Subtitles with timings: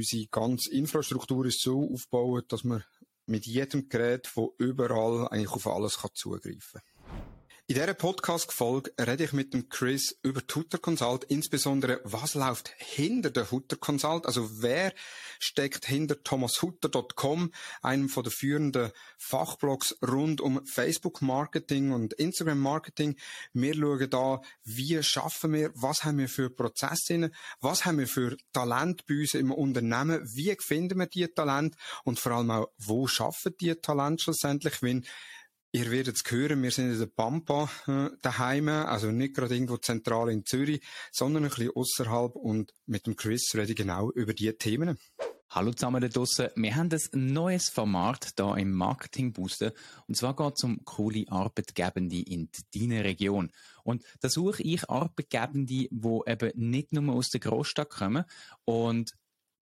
[0.00, 2.82] Unsere ganze Infrastruktur ist so aufgebaut, dass man
[3.26, 6.99] mit jedem Gerät von überall eigentlich auf alles zugreifen kann.
[7.70, 12.74] In dieser Podcast-Folge rede ich mit dem Chris über die Hutter Consult, insbesondere was läuft
[12.78, 14.92] hinter der Hutter Consult, also wer
[15.38, 23.14] steckt hinter thomashutter.com, einem von der führenden Fachblogs rund um Facebook Marketing und Instagram Marketing.
[23.52, 27.30] Wir schauen da, wie schaffen wir, was haben wir für Prozesse,
[27.60, 32.18] was haben wir für Talent bei uns im Unternehmen, wie finden wir die Talent und
[32.18, 35.06] vor allem auch, wo schaffen die Talent schlussendlich, wenn
[35.72, 39.76] Ihr werdet es hören, wir sind in der Pampa äh, daheim, also nicht gerade irgendwo
[39.76, 44.34] zentral in Zürich, sondern ein bisschen außerhalb und mit dem Chris rede ich genau über
[44.34, 44.98] diese Themen.
[45.48, 46.48] Hallo zusammen da draussen.
[46.56, 49.72] Wir haben ein neues Format da im Marketing Booster.
[50.08, 53.50] Und zwar geht es um coole Arbeitgebende in deiner Region.
[53.84, 55.90] Und da suche ich Arbeitgebende, die
[56.26, 58.24] eben nicht nur aus der Großstadt kommen.
[58.64, 59.12] Und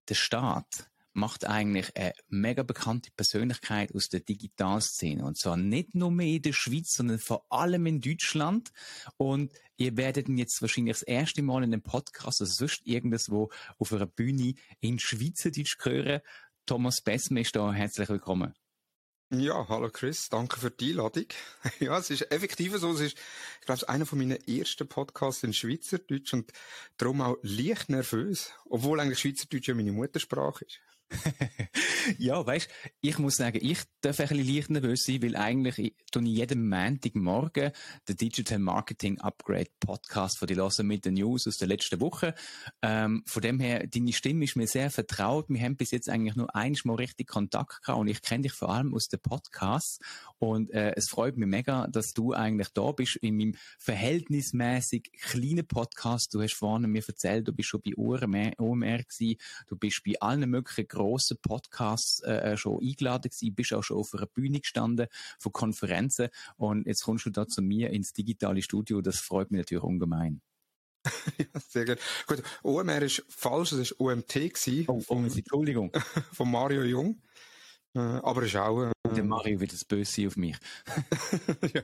[0.09, 5.25] der Staat macht eigentlich eine mega bekannte Persönlichkeit aus der Digitalszene.
[5.25, 8.71] Und zwar nicht nur mehr in der Schweiz, sondern vor allem in Deutschland.
[9.17, 13.49] Und ihr werdet ihn jetzt wahrscheinlich das erste Mal in einem Podcast, also sonst irgendwo
[13.77, 16.21] auf einer Bühne in Schweizerdeutsch hören.
[16.65, 17.73] Thomas Bessm ist da.
[17.73, 18.53] Herzlich willkommen.
[19.31, 21.25] Ja, hallo Chris, danke für die Einladung.
[21.79, 23.17] ja, es ist effektiv so, es ist,
[23.59, 26.51] ich glaube, einer von meinen ersten Podcasts in Schweizerdeutsch und
[26.97, 30.79] darum auch leicht nervös, obwohl eigentlich Schweizerdeutsch ja meine Muttersprache ist.
[32.17, 32.69] ja, weißt,
[33.01, 36.29] ich muss sagen, ich darf ein bisschen leicht nervös sein, weil eigentlich ich, tue ich
[36.29, 37.71] jeden Montagmorgen
[38.07, 42.35] den Digital Marketing Upgrade Podcast von hören mit den News aus der letzten Woche.
[42.81, 45.45] Ähm, von dem her, deine Stimme ist mir sehr vertraut.
[45.49, 48.69] Wir haben bis jetzt eigentlich nur einmal richtig Kontakt gehabt und ich kenne dich vor
[48.69, 49.99] allem aus den Podcasts
[50.37, 55.67] und äh, es freut mich mega, dass du eigentlich da bist in meinem verhältnismäßig kleinen
[55.67, 56.33] Podcast.
[56.33, 60.13] Du hast vorhin mir erzählt, du bist schon bei OMR, OMR gewesen, du bist bei
[60.19, 64.59] allen möglichen grossen Podcasts äh, äh, schon eingeladen gewesen, bist auch schon auf einer Bühne
[64.59, 65.07] gestanden
[65.37, 69.01] von Konferenzen und jetzt kommst du da zu mir ins digitale Studio.
[69.01, 70.41] Das freut mich natürlich ungemein.
[71.37, 71.99] ja, sehr gut.
[72.27, 74.85] Gut, OMR ist falsch, es ist OMT gewesen.
[74.87, 75.91] Oh, oh Entschuldigung.
[76.33, 77.21] von Mario Jung.
[77.95, 78.83] Äh, aber ist auch...
[78.83, 80.57] Äh, Der Mario wird das Böse auf mich.
[81.73, 81.83] ja.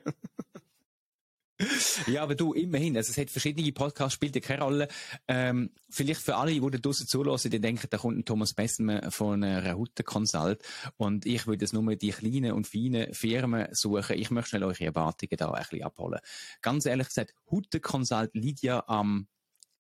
[2.07, 4.87] Ja, aber du, immerhin, also es hat verschiedene Podcasts, spielt ja keine Rolle.
[5.27, 9.09] Ähm, vielleicht für alle, die da draussen zulassen, die denken, da kommt ein Thomas Bessemer
[9.11, 10.61] von einer Hutte Consult
[10.97, 14.17] und ich würde jetzt nur die kleinen und feinen Firmen suchen.
[14.17, 16.19] Ich möchte schnell eure Erwartungen da ein bisschen abholen.
[16.61, 19.27] Ganz ehrlich gesagt, Hutte Consult liegt ja am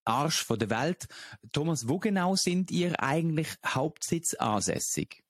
[0.05, 1.07] Arsch von der Welt.
[1.51, 5.24] Thomas, wo genau sind ihr eigentlich Hauptsitz ansässig?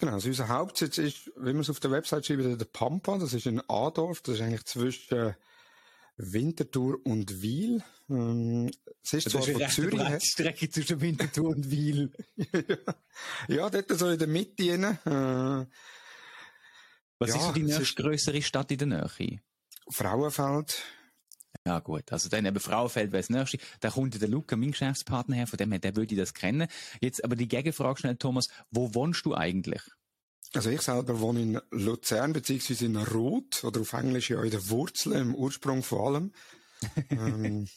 [0.00, 3.34] Genau, also unser Hauptsitz ist, wie man es auf der Website schreibt, der Pampa, das
[3.34, 5.36] ist in Adorf, das ist eigentlich zwischen
[6.16, 7.82] Winterthur und Wiel.
[8.08, 8.70] Ähm,
[9.02, 10.18] es ist das zwar ist von Zürich her.
[10.22, 12.10] Strecke zwischen Winterthur und Wiel.
[13.48, 14.70] ja, dort so in der Mitte.
[14.72, 14.84] Rein.
[14.84, 15.66] Äh,
[17.18, 19.40] Was ja, ist so die nächste größere Stadt in der Nähe?
[19.90, 20.82] Frauenfeld.
[21.70, 23.58] Ja gut, also dann eben Frauenfeld wäre das nächste.
[23.78, 26.66] Da kommt der Luca, mein Geschäftspartner her, von dem her, der würde das kennen.
[27.00, 29.80] Jetzt aber die Gegenfrage schnell, Thomas, wo wohnst du eigentlich?
[30.52, 34.68] Also ich selber wohne in Luzern, beziehungsweise in Roth, oder auf Englisch ja in der
[34.68, 36.32] Wurzel, im Ursprung vor allem.
[37.10, 37.68] ähm,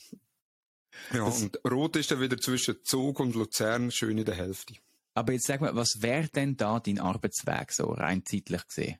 [1.13, 4.73] ja, das und Roth ist dann wieder zwischen Zug und Luzern schön in der Hälfte.
[5.13, 8.97] Aber jetzt sag mal, was wäre denn da dein Arbeitsweg so rein zeitlich gesehen?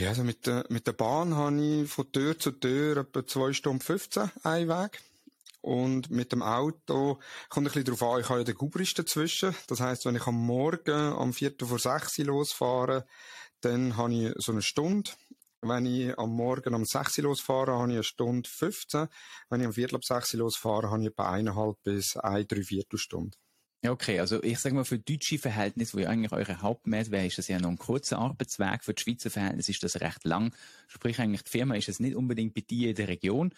[0.00, 3.52] Ja, also mit der, mit der Bahn habe ich von Tür zu Tür etwa zwei
[3.52, 5.02] Stunden 15 einen Weg.
[5.60, 9.54] Und mit dem Auto kommt ein bisschen darauf an, ich habe ja den Gubrist dazwischen.
[9.66, 13.04] Das heisst, wenn ich am Morgen am Viertel vor sechs losfahre,
[13.60, 15.10] dann habe ich so eine Stunde.
[15.60, 19.06] Wenn ich am Morgen um 6 losfahre, habe ich eine Stunde 15.
[19.50, 23.36] Wenn ich am Viertel ab 6 losfahre, habe ich etwa eineinhalb bis ein, drei Viertelstunde.
[23.82, 24.20] Ja, okay.
[24.20, 27.48] Also ich sage mal, für deutsche Verhältnisse, wo ja eigentlich eure Hauptmesse wäre, ist das
[27.48, 28.84] ja noch ein kurzer Arbeitsweg.
[28.84, 30.54] Für die Schweizer Verhältnisse ist das recht lang.
[30.86, 33.54] Sprich, eigentlich die Firma ist es nicht unbedingt bei dir in der Region.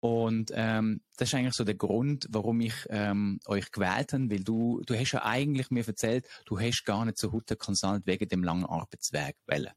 [0.00, 4.42] Und ähm, das ist eigentlich so der Grund, warum ich ähm, euch gewählt habe, weil
[4.44, 8.28] du, du hast ja eigentlich mir erzählt, du hast gar nicht so Hutter Consult wegen
[8.28, 9.70] dem langen Arbeitsweg wollen.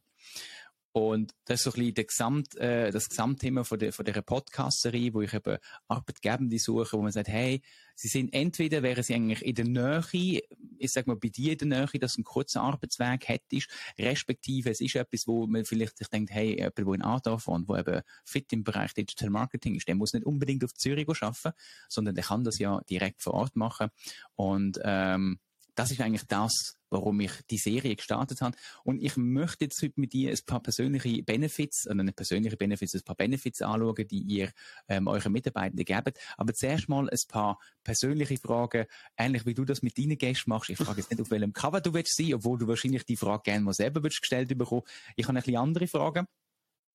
[0.97, 4.21] Und das ist so ein bisschen der Gesamt, äh, das Gesamtthema von der, von der
[4.21, 5.57] Podcast-Serie, wo ich eben
[5.89, 7.61] Arbeitgebende suche, wo man sagt, hey,
[7.95, 10.41] sie sind entweder, wären sie eigentlich in der Nähe,
[10.77, 13.67] ich sag mal, bei dir in der Nähe, dass du einen kurzen Arbeitsweg hättest,
[13.99, 17.67] respektive es ist etwas, wo man vielleicht sich denkt, hey, jemand, der in Adorf wohnt,
[17.67, 21.51] wo eben fit im Bereich Digital Marketing ist, der muss nicht unbedingt auf Zürich arbeiten,
[21.89, 23.89] sondern der kann das ja direkt vor Ort machen.
[24.35, 25.39] Und, ähm,
[25.75, 28.55] das ist eigentlich das, warum ich die Serie gestartet habe.
[28.83, 32.95] Und ich möchte jetzt heute mit dir ein paar persönliche Benefits, oder nicht persönliche Benefits,
[32.95, 34.51] ein paar Benefits anschauen, die ihr
[34.87, 36.17] ähm, euren Mitarbeitenden gebt.
[36.37, 38.85] Aber zuerst mal ein paar persönliche Fragen,
[39.17, 40.69] ähnlich wie du das mit deinen Gästen machst.
[40.69, 43.43] Ich frage jetzt nicht, auf welchem Cover du willst sein, obwohl du wahrscheinlich die Frage
[43.43, 44.83] gerne mal selber gestellt bekommen.
[45.15, 46.25] Ich habe ein bisschen andere Fragen.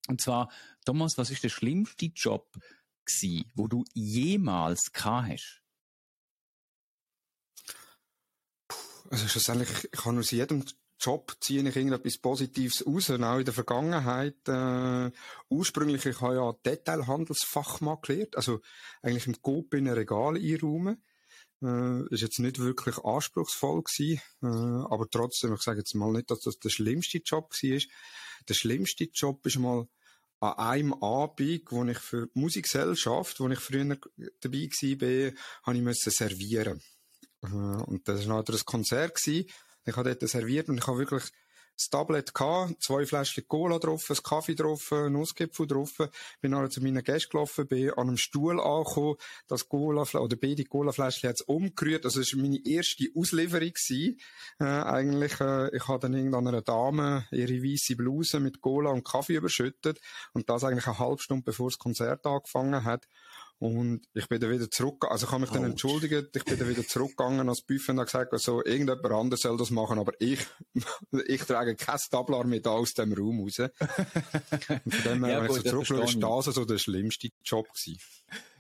[0.09, 0.51] Und zwar,
[0.85, 2.49] Thomas, was ist der schlimmste Job
[3.05, 5.63] gewesen, wo du jemals gehabt hast?
[9.11, 10.65] Also schlussendlich, ich kann aus jedem
[11.01, 14.37] Job ziehe ich irgendetwas Positives raus, auch in der Vergangenheit.
[14.47, 15.11] Äh,
[15.49, 18.61] ursprünglich, ich habe ja Detailhandelsfachmann gelernt, also
[19.03, 21.03] eigentlich im Coop in ein Regal einräumen.
[21.61, 26.31] Äh, ist jetzt nicht wirklich anspruchsvoll gewesen, äh, aber trotzdem, ich sage jetzt mal nicht,
[26.31, 27.81] dass das der schlimmste Job war.
[28.49, 29.89] Der schlimmste Job ist mal
[30.39, 33.85] an einem Abend, wo ich für die Musikgesellschaft, wo ich früher
[34.41, 35.33] dabei war,
[35.65, 36.81] habe ich müssen servieren.
[37.43, 39.15] Und das war nachher ein Konzert.
[39.17, 39.47] Gewesen.
[39.87, 41.25] Ich habe dort serviert und ich habe wirklich
[41.81, 45.95] das Tablet gehabt, zwei Fläschchen Cola drauf, ein Kaffee drauf, ein Nussgipfel drauf.
[46.43, 49.17] Bin nachher zu meinen Gästen gelaufen, bin an einem Stuhl angekommen,
[49.49, 52.05] das Cola, oder beide Cola-Fläschchen hat's umgerührt.
[52.05, 54.21] Also, es war meine erste Auslieferung gewesen.
[54.59, 59.37] Äh, eigentlich, äh, ich habe dann irgendeiner Dame ihre weiße Bluse mit Cola und Kaffee
[59.37, 60.01] überschüttet.
[60.35, 63.07] Und das eigentlich eine halbe Stunde bevor das Konzert angefangen hat.
[63.61, 66.67] Und ich bin dann wieder zurück, also ich habe mich dann entschuldigt, ich bin dann
[66.71, 70.41] wieder zurückgegangen als Buffet und habe gesagt, also irgendjemand anderes soll das machen, aber ich,
[71.27, 73.59] ich trage kein Tablar mit aus dem Raum raus.
[74.85, 77.29] Und von dem her, ja, wenn gut, ich so zurückschaue, ist das also der schlimmste
[77.45, 78.01] Job gewesen.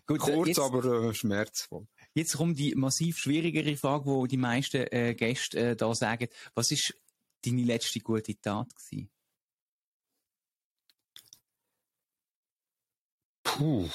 [0.06, 1.86] Gut, Kurz, jetzt, aber äh, schmerzvoll.
[2.12, 6.72] Jetzt kommt die massiv schwierigere Frage, wo die meisten äh, Gäste äh, da sagen, was
[6.72, 6.94] ist
[7.42, 9.08] deine letzte gute Tat gewesen?
[13.42, 13.88] Puh.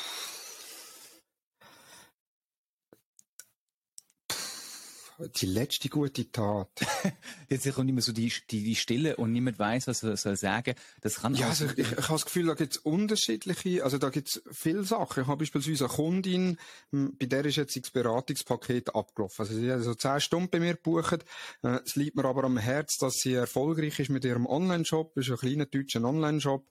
[5.41, 6.69] Die letzte gute Tat.
[7.49, 10.75] Jetzt kommt immer so die, die, die Stille und niemand weiß, was er soll sagen.
[11.01, 13.97] Das kann ja, also ich, ich, ich habe das Gefühl, da gibt es unterschiedliche, also
[13.97, 15.21] da gibt es viele Sachen.
[15.21, 16.57] Ich habe beispielsweise eine Kundin,
[16.91, 19.45] bei der ist jetzt das Beratungspaket abgelaufen.
[19.45, 21.25] Also sie hat so zehn Stunden bei mir gebucht.
[21.63, 25.17] Äh, es liegt mir aber am Herz, dass sie erfolgreich ist mit ihrem Online-Shop.
[25.17, 26.65] Ist ein kleiner deutscher Online-Shop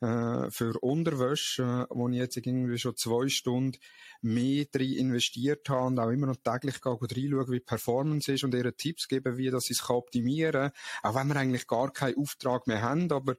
[0.00, 3.78] äh, für Unterwäsche, äh, wo ich jetzt irgendwie schon zwei Stunden
[4.22, 8.54] mehr drin investiert habe und auch immer noch täglich reinschaue, wie die Performance ist und
[8.54, 10.72] ihre Tipps geben, wie das sie es optimieren kann.
[11.02, 13.36] Auch wenn wir eigentlich gar keinen Auftrag mehr haben, aber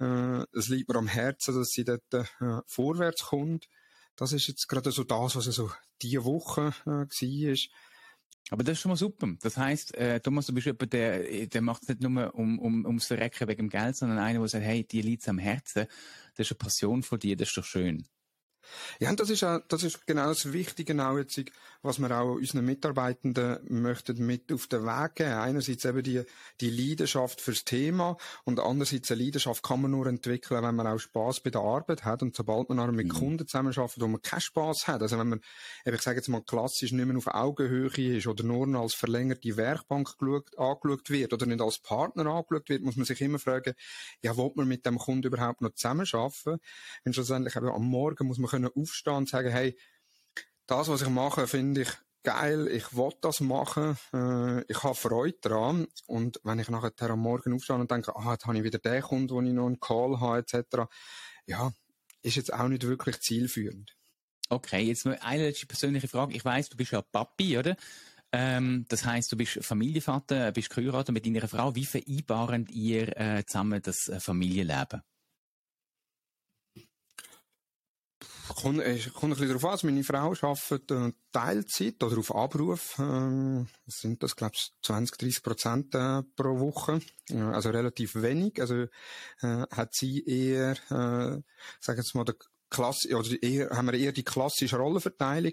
[0.00, 2.24] äh, es liegt mir am Herzen, dass sie dort äh,
[2.66, 3.68] vorwärts kommt.
[4.16, 5.70] Das ist jetzt gerade so das, was so
[6.02, 7.56] diese Woche äh, war.
[8.50, 9.28] Aber das ist schon mal super.
[9.40, 12.84] Das heisst, äh, Thomas, du bist jemand, der, der macht es nicht nur um, um,
[12.84, 15.86] ums Verrecken wegen dem Geld, sondern einer, der sagt, hey, dir liegt am Herzen.
[16.36, 18.06] Das ist eine Passion von dir, das ist doch schön.
[19.00, 21.40] Ja, und das ist auch, das ist genau das Wichtige auch jetzt,
[21.82, 25.32] was wir auch unseren Mitarbeitenden möchten mit auf den Weg geben.
[25.32, 26.22] Einerseits eben die,
[26.60, 30.98] die Leidenschaft fürs Thema und andererseits eine Leidenschaft kann man nur entwickeln, wenn man auch
[30.98, 33.12] Spaß bei der Arbeit hat und sobald man auch mit mhm.
[33.12, 35.40] Kunden zusammenarbeitet, wo man keinen Spaß hat, also wenn man,
[35.84, 39.56] eben, ich sage jetzt mal klassisch nicht mehr auf Augenhöhe ist oder nur als verlängerte
[39.56, 43.74] Werkbank geschaut, angeschaut wird oder nicht als Partner angeschaut wird, muss man sich immer fragen,
[44.22, 46.60] ja, will man mit dem Kunden überhaupt noch zusammenarbeiten?
[47.04, 49.76] Wenn schlussendlich eben am Morgen muss man können aufstehen und sagen, hey,
[50.66, 51.90] das, was ich mache, finde ich
[52.22, 55.86] geil, ich will das machen, äh, ich habe Freude daran.
[56.06, 59.02] Und wenn ich nachher am Morgen aufstehe und denke, ah, jetzt habe ich wieder den
[59.02, 60.88] Kunden, wo ich noch einen Call habe, etc.,
[61.46, 61.72] ja,
[62.22, 63.96] ist jetzt auch nicht wirklich zielführend.
[64.48, 66.34] Okay, jetzt noch eine letzte persönliche Frage.
[66.34, 67.76] Ich weiss, du bist ja Papi, oder?
[68.32, 71.74] Ähm, das heißt, du bist Familienvater, bist geheiratet mit deiner Frau.
[71.74, 75.02] Wie vereinbaren ihr äh, zusammen das äh, Familienleben?
[78.54, 79.70] Kommt, äh, kommt ein bisschen darauf an.
[79.70, 82.98] Also meine Frau arbeitet äh, Teilzeit oder auf Abruf.
[82.98, 87.00] Äh, sind das, glaube ich, 20, 30 Prozent äh, pro Woche.
[87.30, 88.60] Äh, also relativ wenig.
[88.60, 88.86] Also
[89.42, 91.42] äh, hat sie eher, äh,
[91.80, 92.36] sagen wir mal, der
[92.72, 95.52] Klasse, oder eher, haben wir eher die klassische Rollenverteilung.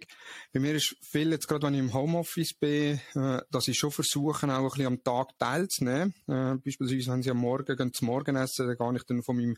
[0.54, 3.92] Bei mir ist viel jetzt gerade, wenn ich im Homeoffice bin, äh, dass ich schon
[3.92, 6.14] versuche, auch ein bisschen am Tag teilzunehmen.
[6.28, 9.58] Äh, beispielsweise, wenn sie am Morgen gehen zum Morgenessen, dann gehe ich dann von meinem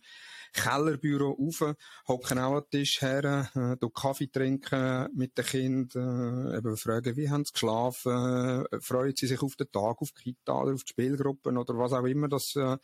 [0.54, 1.76] Kellerbüro rauf,
[2.08, 7.16] hocken auch an den Tisch her, äh, Kaffee trinken mit den Kindern, äh, eben fragen,
[7.16, 10.74] wie haben sie geschlafen, äh, freuen sie sich auf den Tag, auf die Kita oder
[10.74, 12.78] auf die Spielgruppen oder was auch immer, das äh,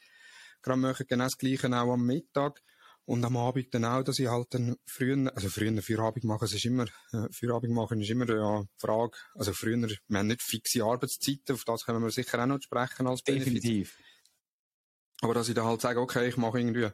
[0.62, 2.62] gerade machen, genau das Gleiche auch am Mittag.
[3.08, 6.54] Und am Abend dann auch, dass ich halt dann früher, also früher Feierabend machen, es
[6.54, 10.84] ist immer, äh, Feierabend machen ist immer ja Frage, also früher, wir haben nicht fixe
[10.84, 13.98] Arbeitszeiten, auf das können wir sicher auch noch sprechen als Definitiv.
[15.22, 16.90] Aber dass ich da halt sage, okay, ich mache irgendwie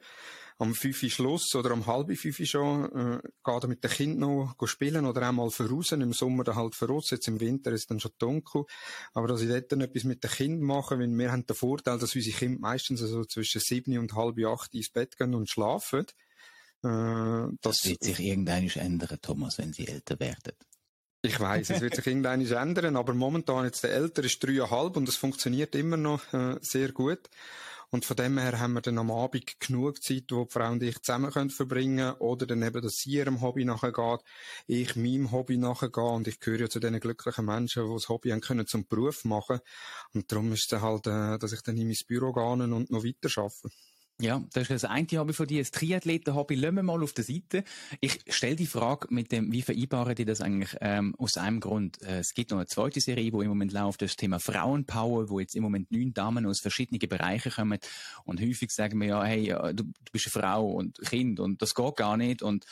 [0.57, 3.91] am 5 Uhr Schluss oder am halb 5 Uhr schon, äh, gehe da mit den
[3.91, 5.91] Kindern noch spielen oder auch mal voraus.
[5.91, 8.65] Im Sommer dann halt voraus, jetzt im Winter ist es dann schon dunkel.
[9.13, 11.99] Aber dass ich dort dann etwas mit den Kindern mache, weil wir haben den Vorteil,
[11.99, 16.05] dass unsere Kinder meistens so zwischen 7 und halb 8 ins Bett gehen und schlafen.
[16.83, 20.53] Äh, das, das wird sich irgendwann ändern, Thomas, wenn sie älter werden.
[21.25, 25.07] Ich weiß, es wird sich irgendwann ändern, aber momentan jetzt der Ältere ist dreieinhalb und
[25.07, 27.29] es funktioniert immer noch äh, sehr gut.
[27.93, 30.81] Und von dem her haben wir dann am Abend genug Zeit, wo die Frau und
[30.81, 34.21] ich zusammen können verbringen oder dann eben, dass sie ihrem Hobby nachgeht,
[34.65, 38.31] ich meinem Hobby nachgehe und ich gehöre ja zu den glücklichen Menschen, die das Hobby
[38.31, 39.59] haben können zum Beruf machen.
[40.11, 43.03] Und darum ist es halt, äh, dass ich dann in mein Büro gehe und noch
[43.03, 43.69] weiter arbeite.
[44.21, 46.55] Ja, das ist das eine Hobby von dir, das Triathleten-Hobby.
[46.55, 47.63] Lassen wir mal auf der Seite.
[47.99, 52.01] Ich stelle die Frage mit dem, wie vereinbaren die das eigentlich ähm, aus einem Grund?
[52.03, 55.39] Äh, es gibt noch eine zweite Serie, wo im Moment läuft, das Thema Frauenpower, wo
[55.39, 57.79] jetzt im Moment neun Damen aus verschiedenen Bereichen kommen
[58.23, 61.73] und häufig sagen wir ja, hey, du, du bist eine Frau und Kind und das
[61.73, 62.65] geht gar nicht und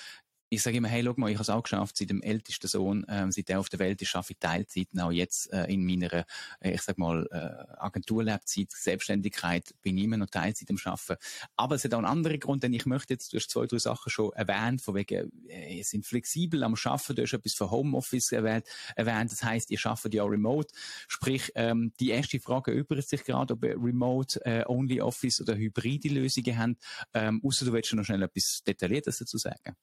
[0.54, 3.06] ich sage immer, hey, schau mal, ich habe es auch geschafft, seit dem ältesten Sohn,
[3.08, 4.90] ähm, seit er auf der Welt ist, schaffe ich Teilzeit.
[5.00, 6.26] Auch jetzt äh, in meiner,
[6.60, 11.16] äh, ich sag mal, äh, Agenturlebzeit, Selbstständigkeit, bin ich immer noch Teilzeit am Schaffen.
[11.56, 13.78] Aber es hat auch einen anderen Grund, denn ich möchte jetzt, du hast zwei, drei
[13.78, 17.72] Sachen schon erwähnt, von wegen, äh, ihr sind flexibel am Schaffen, du hast etwas von
[17.72, 18.66] Homeoffice erwähnt,
[18.98, 20.68] erwähnt das heißt, ihr schafft ja remote.
[21.08, 25.56] Sprich, ähm, die erste Frage übrigens sich gerade, ob ihr remote, äh, only Office oder
[25.56, 26.76] hybride Lösungen habt,
[27.14, 29.78] ähm, außer du willst noch schnell etwas Detailliertes dazu sagen.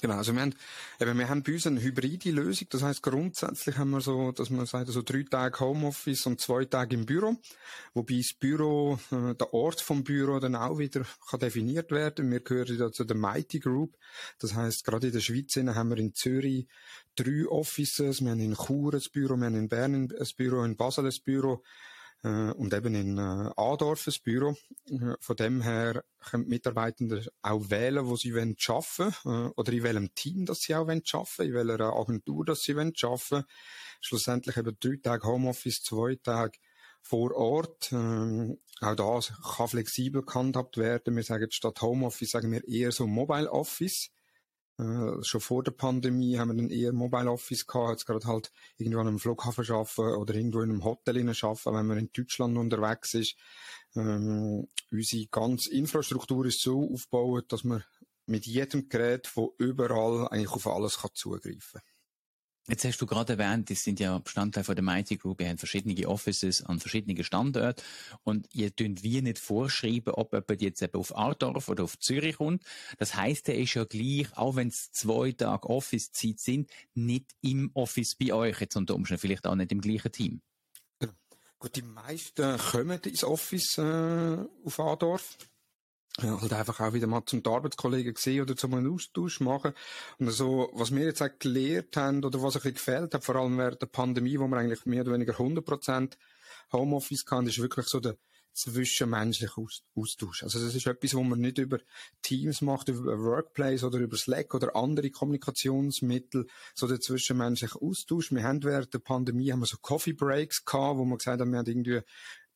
[0.00, 0.54] Genau, also wir haben,
[0.98, 2.68] eben, wir haben bei uns eine hybride Lösung.
[2.70, 6.64] Das heißt, grundsätzlich haben wir so, dass man sagt, so drei Tage Homeoffice und zwei
[6.64, 7.36] Tage im Büro.
[7.92, 12.30] Wobei das Büro, äh, der Ort vom Büro dann auch wieder kann definiert werden.
[12.30, 13.96] Wir gehören da zu der Mighty Group.
[14.38, 16.66] Das heißt, gerade in der Schweiz haben wir in Zürich
[17.14, 18.22] drei Offices.
[18.22, 21.18] Wir haben in Chur ein Büro, wir haben in Bern ein Büro, in Basel ein
[21.24, 21.62] Büro
[22.22, 24.56] äh, und eben in äh, Adorf ein Büro.
[24.86, 29.72] Äh, von dem her können die Mitarbeitenden auch wählen, wo sie wollen arbeiten äh, oder
[29.72, 31.02] in welchem Team das sie auch wollen
[31.38, 32.94] in welcher Agentur das sie wollen.
[34.00, 36.58] Schlussendlich eben drei Tage Homeoffice, zwei Tage
[37.02, 37.92] vor Ort.
[37.92, 41.16] Ähm, auch das kann flexibel gehandhabt werden.
[41.16, 44.10] Wir sagen statt Homeoffice sagen wir eher so Mobile Office.
[44.80, 48.50] Äh, schon vor der Pandemie haben wir dann eher Mobile Office gehabt, jetzt gerade halt
[48.78, 52.56] irgendwo an einem Flughafen arbeiten oder irgendwo in einem Hotel arbeiten, wenn man in Deutschland
[52.56, 53.36] unterwegs ist.
[53.94, 57.84] Ähm, unsere ganze Infrastruktur ist so aufgebaut, dass man
[58.26, 61.82] mit jedem Gerät von überall eigentlich auf alles kann zugreifen kann.
[62.70, 65.58] Jetzt hast du gerade erwähnt, die sind ja Bestandteil von der Mighty Group, ihr habt
[65.58, 67.82] verschiedene Offices an verschiedenen Standorten
[68.22, 72.36] und ihr dürft wie nicht vorschreiben, ob jemand jetzt eben auf Artorf oder auf Zürich
[72.36, 72.62] kommt.
[72.96, 77.72] Das heisst, er ist ja gleich, auch wenn es zwei Tage Office-Zeit sind, nicht im
[77.74, 80.40] Office bei euch, jetzt unter Umständen vielleicht auch nicht im gleichen Team.
[81.58, 85.36] Gut, die meisten kommen ins Office äh, auf Adorf
[86.18, 89.72] halt einfach auch wieder mal zum Arbeitskollegen gesehen oder zum Austausch machen.
[90.18, 93.36] Und so, was wir jetzt auch gelernt haben oder was ein bisschen gefällt hat, vor
[93.36, 96.16] allem während der Pandemie, wo wir eigentlich mehr oder weniger 100%
[96.72, 98.16] Homeoffice hatten, ist wirklich so der
[98.52, 99.62] zwischenmenschliche
[99.94, 100.42] Austausch.
[100.42, 101.78] Also das ist etwas, wo man nicht über
[102.22, 108.32] Teams macht, über Workplace oder über Slack oder andere Kommunikationsmittel, so der zwischenmenschliche Austausch.
[108.32, 111.52] Wir haben während der Pandemie haben wir so Coffee Breaks gehabt, wo wir gesagt haben,
[111.52, 112.00] wir haben irgendwie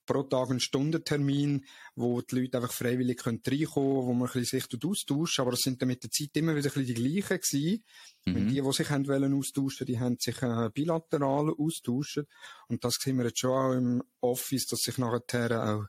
[0.06, 4.60] pro Tag einen Stundentermin, wo die Leute einfach freiwillig können reinkommen, wo man ein bisschen
[4.60, 7.40] sich austauschen aber es sind dann mit der Zeit immer wieder ein bisschen die gleichen
[7.40, 7.84] gewesen.
[8.24, 8.36] Mhm.
[8.36, 12.22] Und die, die sich haben wollen austauschen, die haben sich äh, bilateral austauscht.
[12.68, 15.84] Und das sehen wir jetzt schon auch im Office, dass sich nachher auch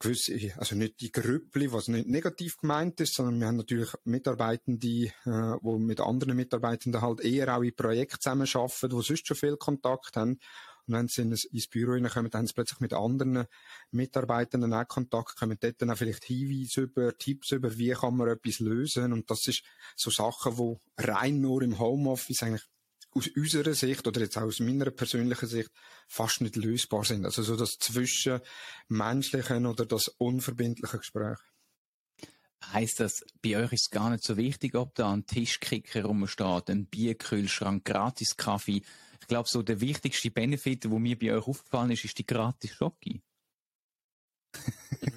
[0.00, 4.86] gewisse, also nicht die Grüppli, was nicht negativ gemeint ist, sondern wir haben natürlich Mitarbeitende,
[4.86, 5.12] äh,
[5.60, 10.16] wo mit anderen Mitarbeitenden halt eher auch in Projekten zusammenarbeiten, die sonst schon viel Kontakt
[10.16, 10.40] haben.
[10.90, 13.46] Und wenn sie ins Büro dann haben sie plötzlich mit anderen
[13.92, 18.28] Mitarbeitern auch Kontakt, kommen dort dann auch vielleicht Hinweise über, Tipps über, wie kann man
[18.28, 19.12] etwas lösen.
[19.12, 19.62] Und das ist
[19.94, 22.64] so Sachen, wo rein nur im Homeoffice eigentlich
[23.12, 25.70] aus unserer Sicht oder jetzt auch aus meiner persönlichen Sicht
[26.08, 27.24] fast nicht lösbar sind.
[27.24, 31.38] Also so das zwischenmenschliche oder das unverbindliche Gespräch.
[32.72, 36.68] Heißt das, bei euch ist es gar nicht so wichtig, ob da ein Tischkicker rumsteht,
[36.68, 38.82] ein Bierkühlschrank, gratis Kaffee,
[39.20, 42.72] ich glaube, so der wichtigste Benefit, der mir bei euch aufgefallen ist, ist die gratis
[42.72, 43.22] Schoki.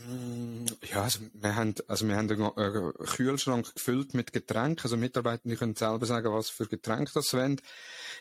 [0.08, 4.84] Mm, ja, also wir haben, also wir haben einen Kühlschrank gefüllt mit Getränken.
[4.84, 7.60] Also Mitarbeiter, können selber sagen, was für Getränke das wollen.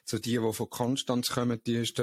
[0.05, 2.03] So die, die von Konstanz kommen, die, ist,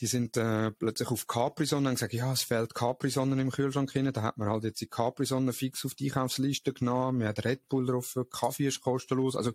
[0.00, 4.12] die sind äh, plötzlich auf Capri-Sonne und gesagt, ja, es fehlt Capri-Sonne im Kühlschrank rein.
[4.12, 7.20] Da hat man halt jetzt die Capri-Sonne fix auf die Einkaufsliste genommen.
[7.20, 9.36] Wir haben Red Bull drauf, Kaffee ist kostenlos.
[9.36, 9.52] Also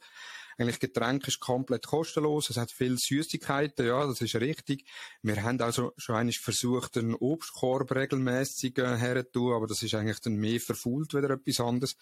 [0.57, 4.85] eigentlich Getränk ist komplett kostenlos, es hat viel Süßigkeiten, ja, das ist richtig.
[5.21, 10.19] Wir haben also schon eigentlich versucht, einen Obstkorb regelmäßig äh, herzutun, aber das ist eigentlich
[10.19, 11.95] dann mehr verfault wieder etwas anderes.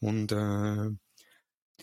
[0.00, 0.90] Und äh,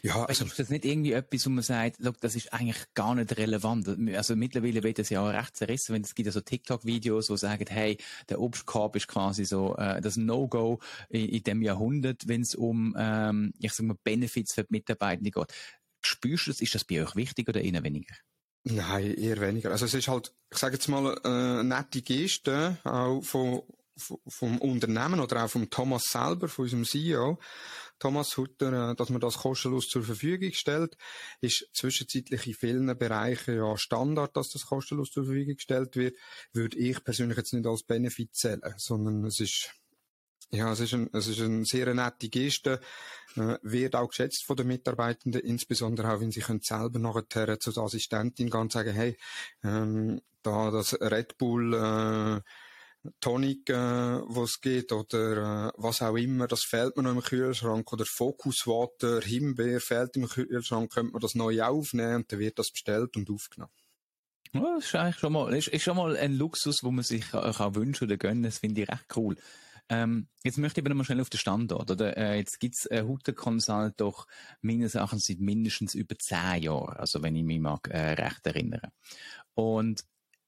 [0.02, 3.16] ja, also ist das nicht irgendwie etwas, wo man sagt, look, das ist eigentlich gar
[3.16, 3.88] nicht relevant.
[4.16, 7.36] Also mittlerweile wird das ja auch recht zerrissen, wenn es gibt ja so TikTok-Videos, wo
[7.38, 7.98] sagen, hey,
[8.30, 12.96] der Obstkorb ist quasi so äh, das No-Go in, in dem Jahrhundert, wenn es um,
[13.00, 15.54] ähm, ich sag mal, Benefits für die Mitarbeitenden geht.
[16.06, 16.62] Spürst du das?
[16.62, 18.16] Ist das bei euch wichtig oder eher weniger?
[18.64, 19.72] Nein, eher weniger.
[19.72, 23.62] Also es ist halt, ich sage jetzt mal, äh, eine nette Geste auch von,
[23.96, 27.40] vom Unternehmen oder auch vom Thomas selber, von unserem CEO,
[28.00, 30.98] Thomas Hutter, äh, dass man das kostenlos zur Verfügung stellt,
[31.42, 36.16] ist zwischenzeitlich in vielen Bereichen ja Standard, dass das kostenlos zur Verfügung gestellt wird,
[36.52, 39.76] würde ich persönlich jetzt nicht als Benefit zählen, sondern es ist
[40.52, 42.80] ja, es ist, ein, es ist eine sehr nette Geste,
[43.36, 47.72] äh, wird auch geschätzt von den Mitarbeitenden, insbesondere auch, wenn sie können selber nachher zu
[47.72, 49.18] der Assistentin gehen und sagen, hey,
[49.64, 52.42] ähm, da das Red Bull äh,
[53.20, 57.92] Tonic, äh, was geht, oder äh, was auch immer, das fehlt mir noch im Kühlschrank,
[57.92, 62.60] oder Focus Water, Himbeer fehlt im Kühlschrank, könnte man das neu aufnehmen und dann wird
[62.60, 63.74] das bestellt und aufgenommen.
[64.54, 67.34] Ja, das ist eigentlich schon mal, ist, ist schon mal ein Luxus, wo man sich
[67.34, 69.36] auch, auch wünschen oder gönnen, das finde ich recht cool.
[69.90, 72.18] Ähm, jetzt möchte ich aber noch mal schnell auf den Standort, oder?
[72.18, 74.28] Äh, jetzt gibt's äh, Hutter Consult doch
[74.62, 78.92] meines Erachtens seit mindestens über zehn Jahren, also wenn ich mich mag, äh, recht erinnere.
[79.54, 80.04] Und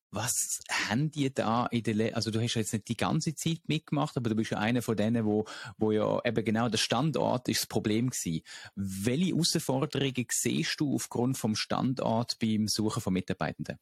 [0.10, 3.36] was haben die da in der, Le also du hast ja jetzt nicht die ganze
[3.36, 5.46] Zeit mitgemacht, aber du bist ja einer von denen, wo,
[5.78, 8.42] wo ja eben genau der Standort ist das Problem gewesen.
[8.76, 13.78] Welche Herausforderungen siehst du aufgrund vom Standort beim Suchen von Mitarbeitenden?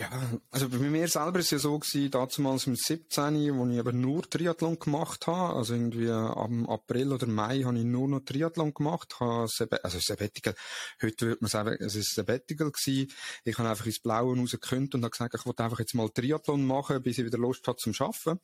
[0.00, 0.08] Ja,
[0.50, 3.92] also bei mir selber ist es ja so gewesen, damals im 17, wo ich aber
[3.92, 8.72] nur Triathlon gemacht habe, also irgendwie am April oder Mai habe ich nur noch Triathlon
[8.72, 10.54] gemacht, also Sabbatical,
[11.02, 13.12] heute würde man sagen, es ist Sabbatical gewesen,
[13.44, 16.66] ich habe einfach ins Blaue rausgekündigt und habe gesagt, ich wollte einfach jetzt mal Triathlon
[16.66, 18.40] machen, bis ich wieder Lust hatte zum Arbeiten.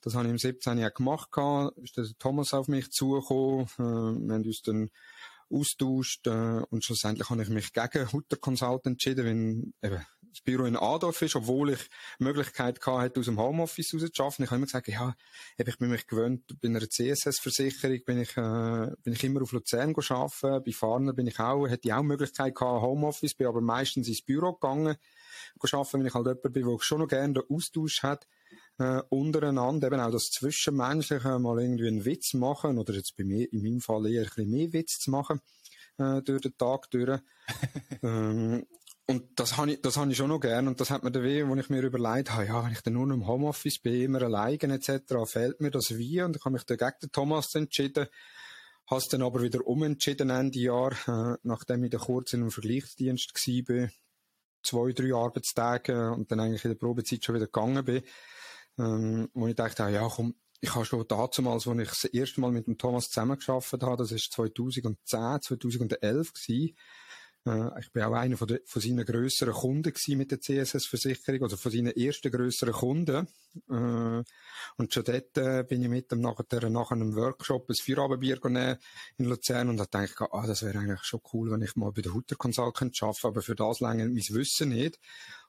[0.00, 1.28] Das habe ich im 17 auch gemacht,
[1.82, 4.88] ist der Thomas auf mich zugekommen, äh, wir haben uns dann
[5.50, 10.64] austauscht äh, und schlussendlich habe ich mich gegen Hutter Consult entschieden, wenn eben das Büro
[10.64, 11.78] in Adorf ist, obwohl ich
[12.18, 14.42] die Möglichkeit hatte, aus dem Homeoffice raus zu arbeiten.
[14.42, 15.14] Ich habe immer gesagt, ja,
[15.56, 19.94] ich bin mich gewöhnt, bei einer CSS-Versicherung bin ich, äh, bin ich immer auf Luzern
[19.94, 23.60] arbeiten, bei Farner bin ich auch, hätte ich auch die Möglichkeit gehabt, Homeoffice, bin aber
[23.60, 24.96] meistens ins Büro gegangen,
[25.60, 28.26] arbeiten, wenn ich halt jemand bin, der schon noch gerne den Austausch hat,
[28.78, 33.50] äh, untereinander, eben auch das Zwischenmenschliche, mal irgendwie einen Witz machen, oder jetzt bei mir,
[33.52, 35.40] in meinem Fall eher ein bisschen mehr Witz zu machen,
[35.98, 37.20] äh, durch den Tag durch.
[38.02, 38.66] ähm,
[39.06, 40.66] und das habe ich, das habe ich schon noch gern.
[40.66, 42.94] Und das hat mir der weh, wo ich mir überlegt habe, ja, wenn ich dann
[42.94, 46.22] nur im Homeoffice bin, immer alleine etc., fehlt mir das wie.
[46.22, 48.06] Und ich habe mich dann gegen den Thomas entschieden,
[48.86, 52.50] habe es dann aber wieder umentschieden Ende Jahr, äh, nachdem ich dann kurz in einem
[52.50, 53.88] Vergleichsdienst war,
[54.62, 58.02] zwei, drei Arbeitstage und dann eigentlich in der Probezeit schon wieder gegangen bin,
[58.78, 62.52] ähm, wo ich dachte, ja komm, ich habe schon damals, als ich das erste Mal
[62.52, 66.76] mit dem Thomas zusammengearbeitet habe, das war 2010, 2011 gewesen,
[67.46, 71.70] äh, ich bin auch einer von, von seinen grösseren Kunden mit der CSS-Versicherung, also von
[71.70, 73.28] seinen ersten grösseren Kunden.
[73.68, 74.22] Äh,
[74.76, 78.78] und schon dort äh, bin ich mit ihm nachher nach einem Workshop ein Feierabendbier genommen
[79.18, 82.02] in Luzern und dachte ich, ah, das wäre eigentlich schon cool, wenn ich mal bei
[82.02, 84.98] der Hutter Consult arbeiten könnte, aber für das länger mein Wissen nicht.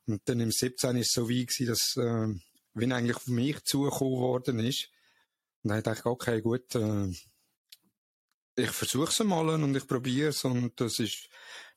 [0.06, 2.28] Und dann im 17 ist es so wie gewesen, dass, äh,
[2.74, 4.90] wenn eigentlich auf mich zugekommen worden ist,
[5.64, 7.10] und dann dachte ich, okay, gut, äh,
[8.56, 11.28] ich versuche es mal und ich probiere es und das ist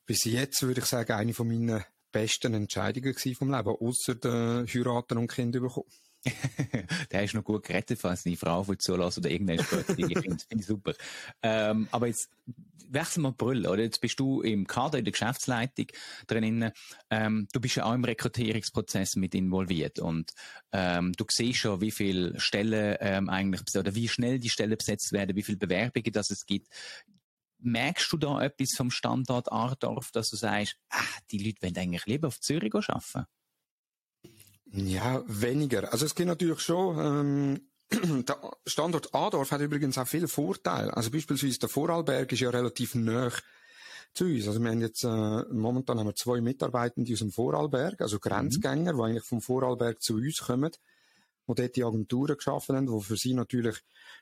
[0.09, 5.19] bis jetzt würde ich sagen, eine von meinen besten Entscheidungen vom Leben, außer der Heiraten
[5.19, 5.85] und Kinder bekommen.
[7.11, 10.47] der ist noch gut gerettet, falls eine Frau von zulassen oder irgendein später Kind.
[10.49, 10.95] Finde ich super.
[11.43, 12.31] Ähm, aber jetzt
[12.89, 13.83] wechseln wir Brille, oder?
[13.83, 15.85] Jetzt bist du im Kader, in der Geschäftsleitung
[16.25, 16.71] drinnen.
[17.11, 20.31] Ähm, du bist ja auch im Rekrutierungsprozess mit involviert und
[20.71, 25.11] ähm, du siehst schon, wie viele Stellen ähm, eigentlich, oder wie schnell die Stellen besetzt
[25.11, 26.67] werden, wie viele Bewerbungen das es gibt.
[27.61, 32.05] Merkst du da etwas vom Standort Ardorf, dass du sagst, ah, die Leute wollen eigentlich
[32.05, 33.25] lieber auf Zürich arbeiten?
[34.71, 35.91] Ja, weniger.
[35.91, 37.59] Also es geht natürlich schon,
[37.91, 40.95] ähm, der Standort Adorf hat übrigens auch viele Vorteile.
[40.95, 43.31] Also beispielsweise der Vorarlberg ist ja relativ nah
[44.13, 44.47] zu uns.
[44.47, 48.93] Also wir haben jetzt, äh, momentan haben wir zwei Mitarbeitende aus dem Vorarlberg, also Grenzgänger,
[48.93, 48.97] mhm.
[48.97, 50.71] die eigentlich vom Vorarlberg zu uns kommen
[51.49, 53.75] wo dort die Agenturen geschaffen haben, wo für sie natürlich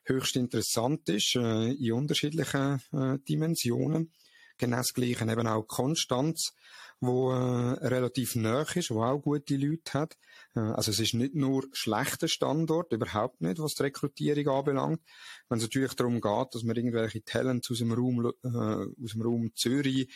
[0.06, 4.14] höchst interessant ist, äh, in unterschiedlichen äh, Dimensionen.
[4.58, 6.54] Genau das Gleiche eben auch Konstanz,
[7.02, 10.18] wo äh, relativ nah ist, wo auch gute Leute hat.
[10.56, 15.02] Äh, also es ist nicht nur schlechter Standort, überhaupt nicht, was die Rekrutierung anbelangt.
[15.50, 19.22] Wenn es natürlich darum geht, dass man irgendwelche Talents aus dem Raum, äh, aus dem
[19.22, 20.10] Raum Zürich,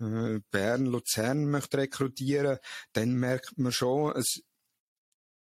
[0.00, 2.56] äh, Bern, Luzern möchte rekrutieren,
[2.94, 4.42] dann merkt man schon, es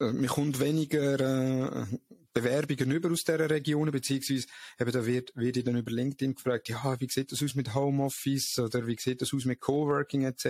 [0.02, 1.86] man kommt weniger äh,
[2.34, 4.48] Bewerbungen über aus dieser Region, beziehungsweise
[4.80, 7.76] eben da wird, wird ich dann über LinkedIn gefragt, ja, wie sieht das aus mit
[7.76, 10.46] Homeoffice oder wie sieht das aus mit Coworking etc.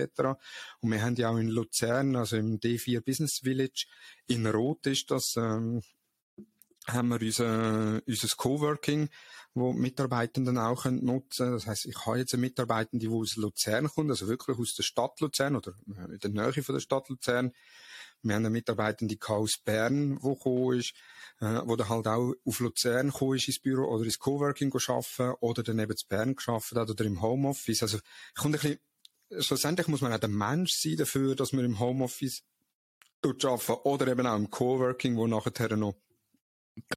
[0.80, 3.86] Und wir haben ja auch in Luzern, also im D4 Business Village,
[4.28, 5.82] in Rot ist das, ähm,
[6.86, 9.08] haben wir unser, unser Coworking,
[9.54, 13.88] wo Mitarbeitenden auch können nutzen Das heißt, ich habe jetzt eine Mitarbeitende, die aus Luzern
[13.88, 17.52] kommt, also wirklich aus der Stadt Luzern oder in der Nähe von der Stadt Luzern.
[18.22, 20.94] Wir haben eine Mitarbeitende aus Bern, die gekommen ist,
[21.40, 25.34] äh, wo dann halt auch auf Luzern gekommen ist ins Büro oder ins Coworking arbeiten
[25.40, 27.82] oder dann eben zu Bern geschafft hat oder im Homeoffice.
[27.82, 27.98] Also,
[28.36, 28.78] kommt ein bisschen,
[29.42, 32.42] schlussendlich muss man auch der Mensch sein dafür, dass man im Homeoffice
[33.24, 35.94] arbeiten oder eben auch im Coworking, wo nachher noch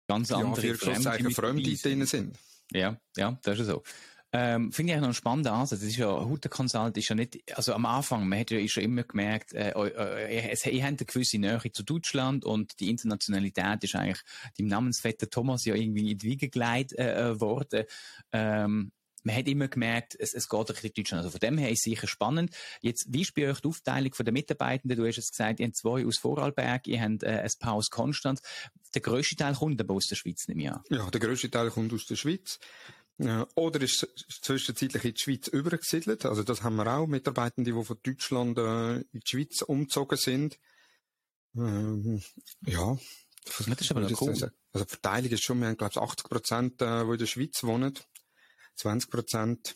[0.07, 2.37] ganz andere ja, Fremde, Fremde drin sind.
[2.71, 3.83] Ja, ja, das ist so.
[4.37, 5.79] Ähm, Finde ich noch einen spannenden Ansatz.
[5.79, 8.83] Das ist ja, Hutter Consult ist ja nicht, also am Anfang, man hat ja schon
[8.83, 13.83] immer gemerkt, äh, äh, es, ihr habt eine gewisse Nähe zu Deutschland und die Internationalität
[13.85, 14.21] ist eigentlich
[14.59, 17.85] dem Namensvetter Thomas ja irgendwie in die Wiege geleitet äh, äh, worden.
[18.33, 18.91] Ähm,
[19.23, 21.23] man hat immer gemerkt, es, es geht Richtung Deutschland.
[21.23, 22.53] Also von dem her ist es sicher spannend.
[22.81, 24.97] Jetzt, wie ist bei euch die Aufteilung der Mitarbeitenden?
[24.97, 27.89] Du hast es gesagt, ihr habt zwei aus Vorarlberg, ihr habt äh, ein paar aus
[27.89, 28.41] Konstanz.
[28.93, 30.81] Der grösste Teil kommt aber aus der Schweiz, ich an.
[30.89, 32.59] Ja, der grösste Teil kommt aus der Schweiz.
[33.17, 34.07] Ja, oder ist
[34.41, 36.25] zwischenzeitlich in die Schweiz übergesiedelt.
[36.25, 40.59] Also das haben wir auch, Mitarbeitende, die von Deutschland äh, in die Schweiz umgezogen sind.
[41.55, 42.21] Ähm,
[42.65, 42.97] ja.
[43.45, 44.29] Das ist aber cool.
[44.29, 47.25] Also die Verteilung ist schon, wir haben glaube ich 80 Prozent, äh, die in der
[47.25, 47.97] Schweiz wohnen,
[48.75, 49.75] 20 Prozent,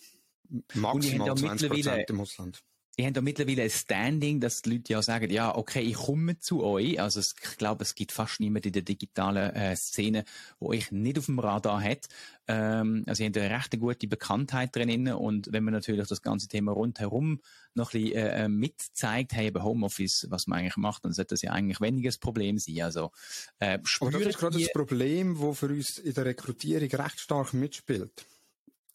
[0.73, 2.63] maximal 20 Prozent im Ausland
[2.99, 6.37] ihr habt da mittlerweile ein Standing, dass die Leute ja sagen, ja, okay, ich komme
[6.39, 6.99] zu euch.
[6.99, 10.25] Also es, ich glaube, es gibt fast niemand in der digitalen äh, Szene,
[10.59, 12.07] wo ich nicht auf dem Radar hat.
[12.47, 16.49] Ähm, also ihr habt eine recht gute Bekanntheit drin und wenn man natürlich das ganze
[16.49, 17.39] Thema rundherum
[17.73, 21.35] noch ein bisschen äh, äh mitzeigt, hey, bei Homeoffice, was man eigentlich macht, dann sollte
[21.35, 22.81] das ja eigentlich weniger das Problem sein.
[22.81, 23.11] Also,
[23.59, 27.53] äh, Aber das ist gerade das Problem, das für uns in der Rekrutierung recht stark
[27.53, 28.25] mitspielt.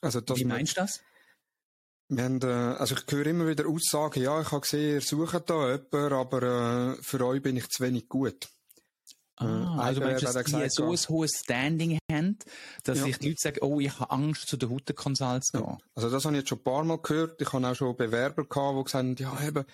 [0.02, 1.00] Also, Wie meinst du das?
[2.08, 5.48] Wir haben, äh, also ich höre immer wieder Aussagen, ja, ich habe gesehen, ihr sucht
[5.48, 8.48] da jemanden, aber äh, für euch bin ich zu wenig gut.
[9.36, 12.38] Ah, äh, also meinst du, dass die so ein hohes Standing haben,
[12.84, 13.04] dass ja.
[13.04, 15.66] sich die Leute sagen, oh, ich habe Angst, zu der Hutter Consult zu gehen?
[15.66, 15.78] Ja.
[15.94, 17.40] Also das habe ich jetzt schon ein paar Mal gehört.
[17.40, 19.64] Ich habe auch schon Bewerber gehabt, die gesagt haben, ja eben,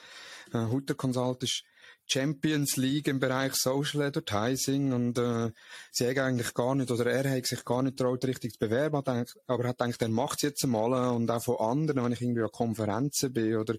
[0.53, 1.65] äh, Hutter Consult ist
[2.11, 5.51] Champions League im Bereich Social Advertising und äh,
[5.93, 8.97] sie haben eigentlich gar nicht, oder er hat sich gar nicht traut, richtig zu bewerben,
[8.97, 12.43] aber hat gedacht, er macht es jetzt einmal und auch von anderen, wenn ich irgendwie
[12.43, 13.77] an Konferenzen bin oder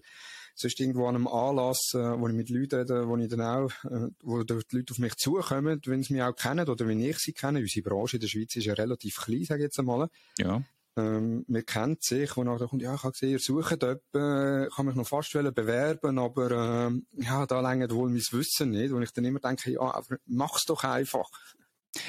[0.54, 3.72] sonst irgendwo an einem Anlass, äh, wo ich mit Leuten rede, wo ich dann auch,
[3.84, 7.18] äh, wo die Leute auf mich zukommen, wenn sie mich auch kennen oder wenn ich
[7.18, 7.60] sie kenne.
[7.60, 10.08] Unsere Branche in der Schweiz ist ja relativ klein, sage ich jetzt einmal.
[10.38, 10.62] Ja.
[10.96, 14.86] Ähm, man kennt sich, wo nachher kommt, ja, ich habe gesehen, ihr sucht jemanden, kann
[14.86, 18.92] mich noch fast bewerben, aber, ähm, ja, da längert wohl mein Wissen nicht.
[18.92, 21.28] Und ich dann immer denke, ja, aber mach's doch einfach.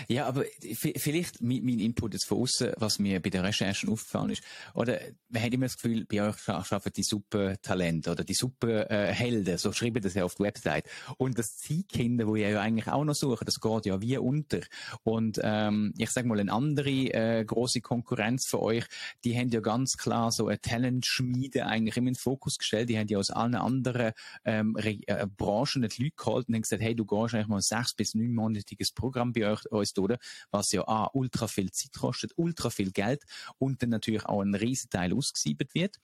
[0.07, 4.31] Ja, aber vielleicht mein, mein Input jetzt von außen, was mir bei der Recherche aufgefallen
[4.31, 4.43] ist.
[4.73, 8.89] Oder man hat immer das Gefühl, bei euch arbeiten die super Talente oder die super
[8.89, 10.85] äh, Helden, so schreiben das ja auf der Website.
[11.17, 14.61] Und das Ziehkinder, wo ihr ja eigentlich auch noch suchen, das geht ja wie unter.
[15.03, 18.85] Und ähm, ich sag mal, eine andere äh, große Konkurrenz für euch,
[19.25, 22.89] die haben ja ganz klar so eine Talentschmiede eigentlich immer in den Fokus gestellt.
[22.89, 24.13] Die haben ja aus allen anderen
[24.45, 27.61] ähm, äh, Branchen nicht Leute geholt und haben gesagt, hey, du gehst eigentlich mal ein
[27.61, 30.17] sechs- bis neunmonatiges Programm bei euch uns durch,
[30.51, 33.23] was ja A, ultra viel Zeit kostet, ultra viel Geld
[33.57, 35.97] und dann natürlich auch ein Riesenteil ausgesiebt wird.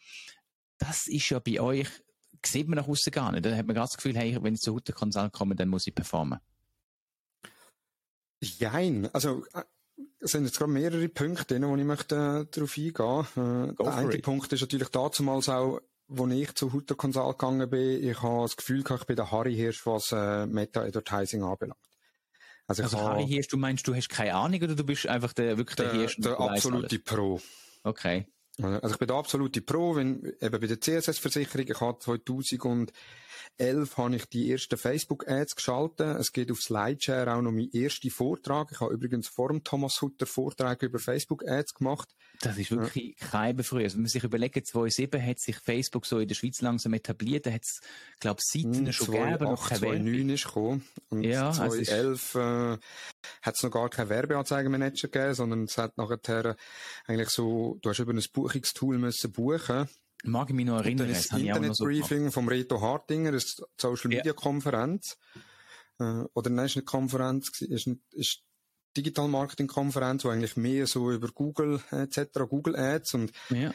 [0.77, 1.88] Das ist ja bei euch,
[2.45, 3.45] sieht man nach außen gar nicht.
[3.45, 5.88] Da hat man gerade das Gefühl, hey, wenn ich zu Hutter Consult komme, dann muss
[5.88, 6.39] ich performen.
[8.41, 9.63] Jein, also äh,
[10.19, 13.69] es sind jetzt gerade mehrere Punkte, wo ich möchte äh, darauf eingehen.
[13.69, 14.23] Äh, der eine it.
[14.23, 18.58] Punkt ist natürlich damals auch, als ich zu Hutter Consult gegangen bin, ich habe das
[18.58, 21.79] Gefühl gehabt, ich bin der Harry Hirsch, was äh, Meta-Advertising anbelangt.
[22.69, 25.58] Also, also Harry Hirsch, du meinst, du hast keine Ahnung oder du bist einfach der,
[25.58, 26.17] wirklich der, der Hirsch?
[26.17, 27.41] Der absolute Pro.
[27.84, 28.27] Okay.
[28.62, 32.91] Also ich bin der absolute Pro, wenn, eben bei der CSS-Versicherung, ich habe 2000
[33.60, 36.17] 2011 habe ich die ersten Facebook-Ads geschaltet.
[36.17, 38.69] Es geht auf Slideshare auch noch mein erster Vortrag.
[38.72, 42.10] Ich habe übrigens vor dem Thomas Hutter Vortrag über Facebook-Ads gemacht.
[42.41, 43.28] Das ist wirklich ja.
[43.28, 43.84] kein früh.
[43.84, 47.45] Also wenn man sich überlegt, 2007 hat sich Facebook so in der Schweiz langsam etabliert.
[47.45, 47.82] Da hat es,
[48.19, 50.86] glaube ich, Seiten hm, schon 2, gegeben, noch keine 2009 ist gekommen.
[51.10, 52.78] Und ja, 2011 äh,
[53.41, 56.55] hat es noch gar keinen Werbeanzeigenmanager gegeben, sondern es hat nachher
[57.05, 59.88] eigentlich so, du hast über ein Buchungstool müssen buchen
[60.23, 61.08] Mag ich mich noch erinnern.
[61.08, 65.17] Und dann das Internetbriefing so vom Reto Hartinger, das Social Media Konferenz,
[65.97, 66.23] ja.
[66.23, 68.41] äh, oder nein, ist eine Konferenz, ist, eine, ist
[68.97, 73.73] Digital Marketing Konferenz, wo eigentlich mehr so über Google etc., Google Ads und ja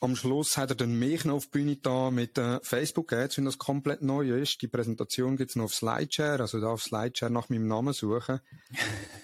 [0.00, 3.38] am Schluss hat er dann mich noch auf die Bühne da mit äh, Facebook Ads,
[3.38, 4.60] wenn das komplett neu ist.
[4.60, 8.40] Die Präsentation gibt's noch auf Slideshare, also da auf Slideshare nach meinem Namen suchen.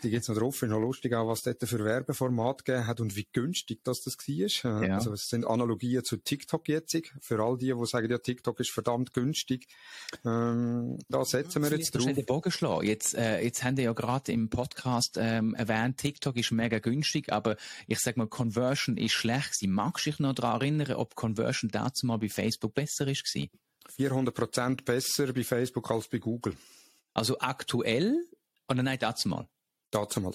[0.02, 3.16] Die gibt's noch drauf, ist noch lustig auch, was dort für Werbeformat gegeben hat und
[3.16, 4.82] wie günstig das das war.
[4.82, 4.94] Äh, ja.
[4.94, 6.96] Also es sind Analogien zu TikTok jetzt.
[7.20, 9.66] Für all die, die sagen, ja, TikTok ist verdammt günstig.
[10.24, 12.06] Ähm, da setzen wir jetzt drauf.
[12.12, 12.86] Den Bogen schlagen.
[12.86, 17.30] Jetzt, äh, jetzt haben wir ja gerade im Podcast ähm, erwähnt, TikTok ist mega günstig,
[17.30, 17.56] aber
[17.86, 19.54] ich sag mal, Conversion ist schlecht.
[19.54, 23.24] Sie magst dich noch daran erinnern, ob Conversion dazu mal bei Facebook besser ist
[23.98, 26.56] 400% besser bei Facebook als bei Google.
[27.14, 28.26] Also aktuell
[28.68, 29.48] oder nein, dazu mal?
[29.90, 30.32] Dazu mal.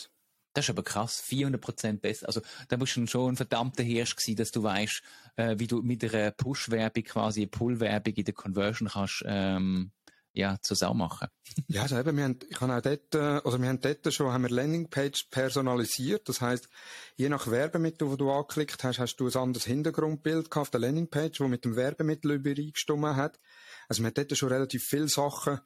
[0.53, 2.27] Das ist aber krass, 400% besser.
[2.27, 5.01] Also da musst du schon ein verdammter Hirsch sein, dass du weißt,
[5.35, 9.91] äh, wie du mit einer Push-Werbung quasi Pull-Werbung in der Conversion kannst ähm,
[10.37, 11.27] ja, Sau machen.
[11.67, 14.31] ja, also eben, wir haben, ich habe auch dort, äh, also wir haben dort schon,
[14.31, 16.29] haben wir Landingpage personalisiert.
[16.29, 16.69] Das heisst,
[17.15, 21.39] je nach Werbemittel, wo du angeklickt hast, hast du ein anderes Hintergrundbild auf der Landingpage,
[21.39, 23.39] wo mit dem Werbemittel übereingestimmt hat.
[23.87, 25.59] Also wir haben dort schon relativ viele Sachen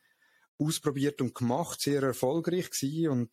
[0.58, 3.30] ausprobiert und gemacht, sehr erfolgreich gewesen und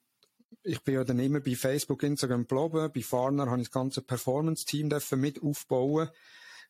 [0.62, 2.90] ich bin ja dann immer bei Facebook, Instagram, Bloggen.
[2.90, 6.09] Bei Farner habe ich das ganze Performance-Team mit aufbauen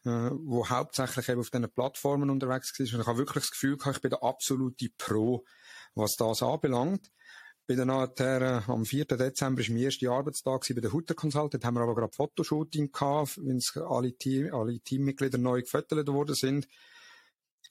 [0.05, 2.95] äh, wo hauptsächlich eben auf diesen Plattformen unterwegs ist.
[2.95, 5.45] Und ich habe wirklich das Gefühl gehabt, ich bin der absolute Pro,
[5.95, 7.11] was das anbelangt.
[7.67, 9.05] Bin dann nachher, äh, am 4.
[9.05, 11.53] Dezember ist mein erster Arbeitstag bei der Hutter Consult.
[11.53, 16.35] Dort haben wir aber gerade Fotoshooting gehabt, wenn alle, Team, alle Teammitglieder neu gefüttert worden
[16.35, 16.67] sind.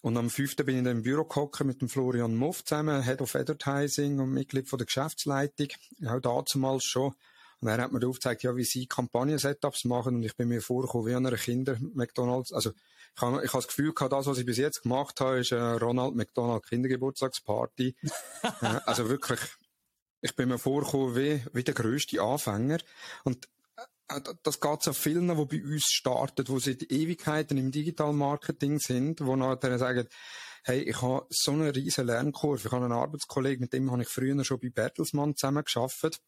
[0.02, 0.58] Und am 5.
[0.58, 4.32] bin ich dann im Büro gehockt mit dem Florian Muff zusammen, Head of Advertising und
[4.32, 5.70] Mitglied von der Geschäftsleitung.
[6.06, 7.16] Auch damals schon.
[7.60, 11.08] Und er hat mir aufgezeigt, ja, wie sie Kampagnen-Setups machen und ich bin mir vorgekommen
[11.08, 12.54] wie an einer Kinder-McDonalds.
[12.54, 12.72] Also,
[13.16, 15.54] ich habe, ich habe das Gefühl gehabt, das, was ich bis jetzt gemacht habe, ist
[15.54, 17.96] eine Ronald McDonald Kindergeburtstagsparty.
[18.86, 19.40] also wirklich,
[20.22, 22.78] ich bin mir vorgekommen wie, wie der grösste Anfänger.
[23.24, 23.48] Und
[24.08, 29.20] äh, das geht so vielen, die bei uns starten, die seit Ewigkeiten im Digital-Marketing sind,
[29.20, 30.08] die nachher sagen,
[30.64, 32.68] hey, ich habe so eine riesen Lernkurve.
[32.68, 36.20] Ich habe einen Arbeitskollegen, mit dem habe ich früher schon bei Bertelsmann zusammen geschafft.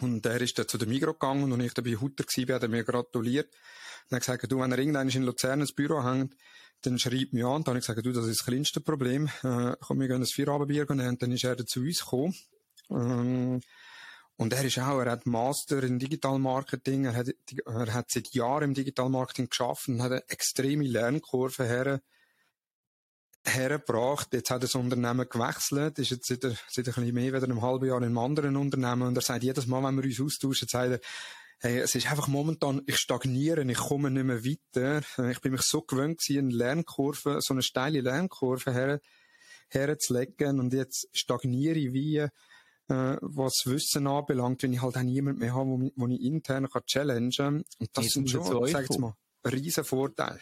[0.00, 2.62] Und er ist dann zu der Migro gegangen und ich dann bei Hutter war, hat
[2.62, 3.54] er mir gratuliert.
[4.10, 6.34] Er hat gesagt, du, wenn er irgendwann in Luzern ins Büro hängt,
[6.82, 7.62] dann schreibt mich an.
[7.62, 9.28] Dann habe ich gesagt, du, das ist das kleinste Problem.
[9.42, 11.10] Äh, komm, wir gehen ein Feierabendbier nehmen.
[11.10, 12.34] Und dann ist er zu uns gekommen.
[12.90, 13.60] Ähm,
[14.36, 17.28] und er ist auch, er hat Master in Digital Marketing, er hat,
[17.66, 22.00] er hat seit Jahren im Digital Marketing geschafft und hat eine extreme Lernkurve her,
[23.44, 24.28] hergebracht.
[24.32, 27.86] Jetzt hat das Unternehmen gewechselt, ist jetzt seit, seit ein bisschen mehr als einem halben
[27.86, 30.92] Jahr in einem anderen Unternehmen und er sagt jedes Mal, wenn wir uns austauschen, sagt
[30.92, 31.00] er,
[31.60, 35.30] hey, es ist einfach momentan, ich stagniere, ich komme nicht mehr weiter.
[35.30, 39.00] Ich bin mich so gewöhnt gewesen, eine Lernkurve, so eine steile Lernkurve her,
[39.68, 42.30] herzulegen und jetzt stagniere ich wie, äh,
[42.88, 46.82] was Wissen anbelangt, wenn ich halt auch niemand mehr habe, wo, wo ich intern kann
[46.86, 47.64] challengen kann.
[47.78, 50.40] Und das sind schon, sag jetzt mal, riesen Vorteile.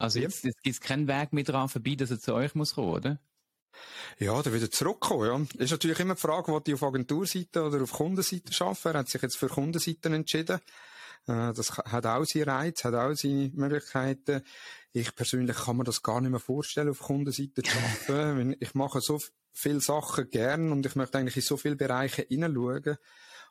[0.00, 2.74] Also jetzt, jetzt gibt es keinen Weg mehr dran vorbei, dass er zu euch muss
[2.74, 3.20] kommen, oder?
[4.18, 5.62] Ja, der wieder zurückkommen, ja.
[5.62, 8.88] Ist natürlich immer die Frage, ob die auf Agenturseite oder auf Kundenseite arbeiten.
[8.88, 10.58] Er hat sich jetzt für Kundenseiten entschieden.
[11.26, 14.42] Äh, das hat auch seinen Reiz, hat auch seine Möglichkeiten.
[14.92, 18.56] Ich persönlich kann mir das gar nicht mehr vorstellen, auf Kundenseite zu arbeiten.
[18.60, 19.20] ich mache so
[19.52, 22.96] viele Sachen gern und ich möchte eigentlich in so viele Bereiche hineinschauen.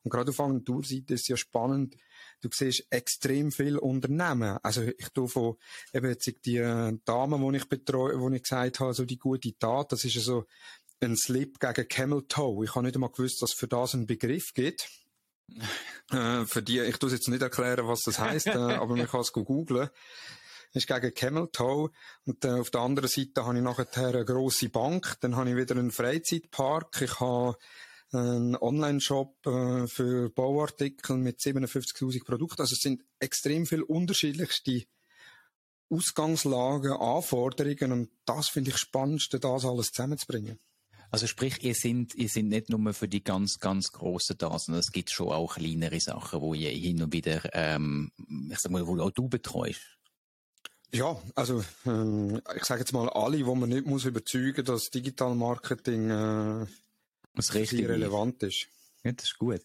[0.01, 1.95] Und gerade auf Agenturseite ist es ja spannend,
[2.41, 4.57] du siehst extrem viel Unternehmen.
[4.63, 5.57] Also ich tu von
[5.93, 9.57] eben jetzt die äh, Damen, die ich betreue, wo ich gesagt habe, so die gute
[9.57, 10.45] Tat, das ist so
[11.01, 12.63] ein Slip gegen Camel Toe.
[12.63, 14.89] Ich habe nicht einmal gewusst, dass es für das einen Begriff gibt.
[16.11, 19.21] äh, für die, ich tue jetzt nicht erklären, was das heißt, äh, aber man kann
[19.21, 19.89] es googeln.
[20.73, 21.89] Das ist gegen Camel Toe.
[22.25, 25.55] Und äh, auf der anderen Seite habe ich nachher eine grosse Bank, dann habe ich
[25.55, 27.57] wieder einen Freizeitpark, ich habe
[28.11, 32.61] ein Online-Shop äh, für Bauartikel mit 57.000 Produkten.
[32.61, 34.83] Also es sind extrem viel unterschiedlichste
[35.89, 40.59] Ausgangslagen, Anforderungen und das finde ich spannendste, das alles zusammenzubringen.
[41.11, 44.81] Also sprich, ihr sind, ihr sind nicht nur für die ganz, ganz grossen da, sondern
[44.81, 48.11] es gibt schon auch kleinere Sachen, wo ihr hin und wieder, ähm,
[48.51, 49.81] ich sag mal, wo auch du betreust.
[50.91, 55.35] Ja, also ähm, ich sage jetzt mal alle, wo man nicht muss überzeugen, dass Digital
[55.35, 56.65] Marketing äh,
[57.33, 58.67] was richtig relevant ist.
[59.03, 59.61] Ja, das ist gut.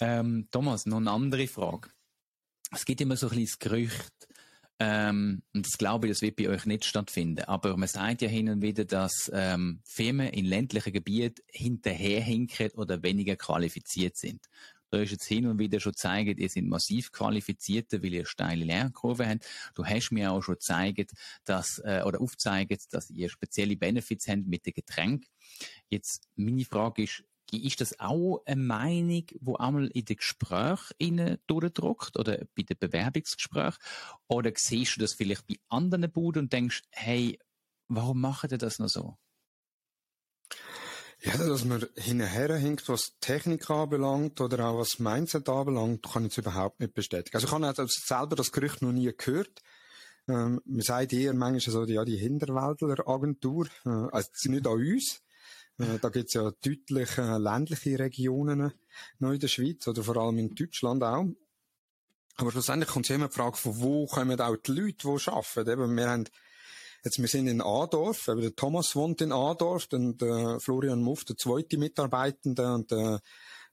[0.00, 1.90] Ähm, Thomas, noch eine andere Frage.
[2.70, 4.28] Es gibt immer so ein kleines Gerücht,
[4.84, 7.44] ähm, und das glaube ich, das wird bei euch nicht stattfinden.
[7.44, 13.00] Aber man sagt ja hin und wieder, dass ähm, Firmen in ländlichen Gebieten hinterherhinken oder
[13.04, 14.40] weniger qualifiziert sind.
[14.92, 18.66] Da ist jetzt hin und wieder schon gezeigt, ihr sind massiv qualifizierte, weil ihr steile
[18.66, 19.46] Lernkurve habt.
[19.74, 21.12] Du hast mir auch schon gezeigt,
[21.46, 25.24] dass, äh, oder aufgezeigt, dass ihr spezielle Benefits habt mit dem Getränk.
[25.88, 32.18] Jetzt, meine Frage ist, ist das auch eine Meinung, die einmal in den Gesprächen durchdruckt
[32.18, 33.78] oder bei den Bewerbungsgesprächen?
[34.28, 37.38] Oder siehst du das vielleicht bei anderen Buden und denkst, hey,
[37.88, 39.16] warum machen die das noch so?
[41.24, 46.32] Ja, dass man hinterher hinkt, was Technik anbelangt oder auch was Mindset anbelangt, kann ich
[46.32, 47.36] es überhaupt nicht bestätigen.
[47.36, 49.62] Also ich habe also selber das Gerücht noch nie gehört.
[50.26, 55.22] Ähm, man sagt eher manchmal so, ja, die Hinterwäldler-Agentur, äh, also nicht an uns.
[55.78, 58.72] Äh, da gibt's ja deutlich äh, ländliche Regionen
[59.20, 61.26] noch in der Schweiz oder vor allem in Deutschland auch.
[62.36, 65.70] Aber schlussendlich kommt immer die Frage, von wo kommen auch die Leute, die arbeiten.
[65.70, 66.24] Eben, wir haben
[67.04, 71.24] Jetzt, wir sind in Adorf, eben der Thomas wohnt in Adorf, dann der Florian Muff,
[71.24, 73.20] der zweite Mitarbeitende und der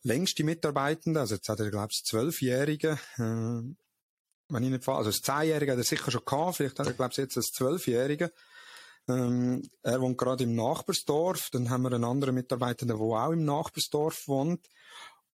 [0.01, 3.61] längste Mitarbeitende, also jetzt hat er, glaube ich, Zwölfjährige, äh,
[4.51, 6.93] wenn ich nicht fall, also das Zehnjährige hat er sicher schon gehabt, vielleicht hat er,
[6.93, 8.31] glaube ich, jetzt das Zwölfjährige.
[9.07, 13.45] Ähm, er wohnt gerade im Nachbarsdorf, dann haben wir einen anderen Mitarbeitenden, der auch im
[13.45, 14.67] Nachbarsdorf wohnt.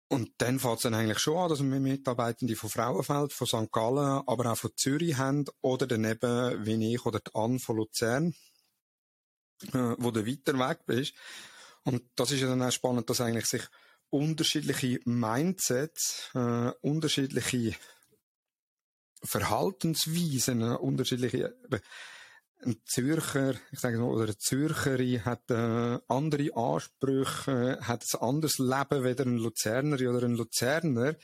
[0.09, 3.73] Und dann fängt es dann eigentlich schon an, dass wir Mitarbeitende von Frauenfeld, von St.
[3.73, 8.35] Gallen, aber auch von Zürich haben, oder daneben, wie ich, oder die Anne von Luzern,
[9.73, 11.15] äh, wo der weiter weg ist.
[11.85, 13.63] Und das ist ja dann auch spannend, dass eigentlich sich
[14.11, 17.77] unterschiedliche Mindsets, äh, unterschiedliche
[19.23, 21.57] Verhaltensweisen, äh, unterschiedliche
[22.65, 28.21] ein Zürcher, ich sage mal, oder eine Zürcherin hat äh, andere Ansprüche, äh, hat ein
[28.21, 31.17] anderes Leben weder ein Luzerner oder ein Luzerner.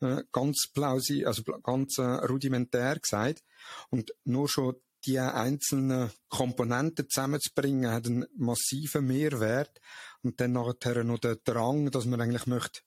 [0.00, 3.42] Äh, ganz plausibel, also ganz äh, rudimentär gesagt.
[3.90, 9.80] Und nur schon die einzelnen Komponenten zusammenzubringen, hat einen massiven Mehrwert.
[10.22, 12.80] Und dann nachher noch der Drang, dass man eigentlich möchte,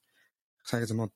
[0.62, 1.10] ich sage jetzt mal,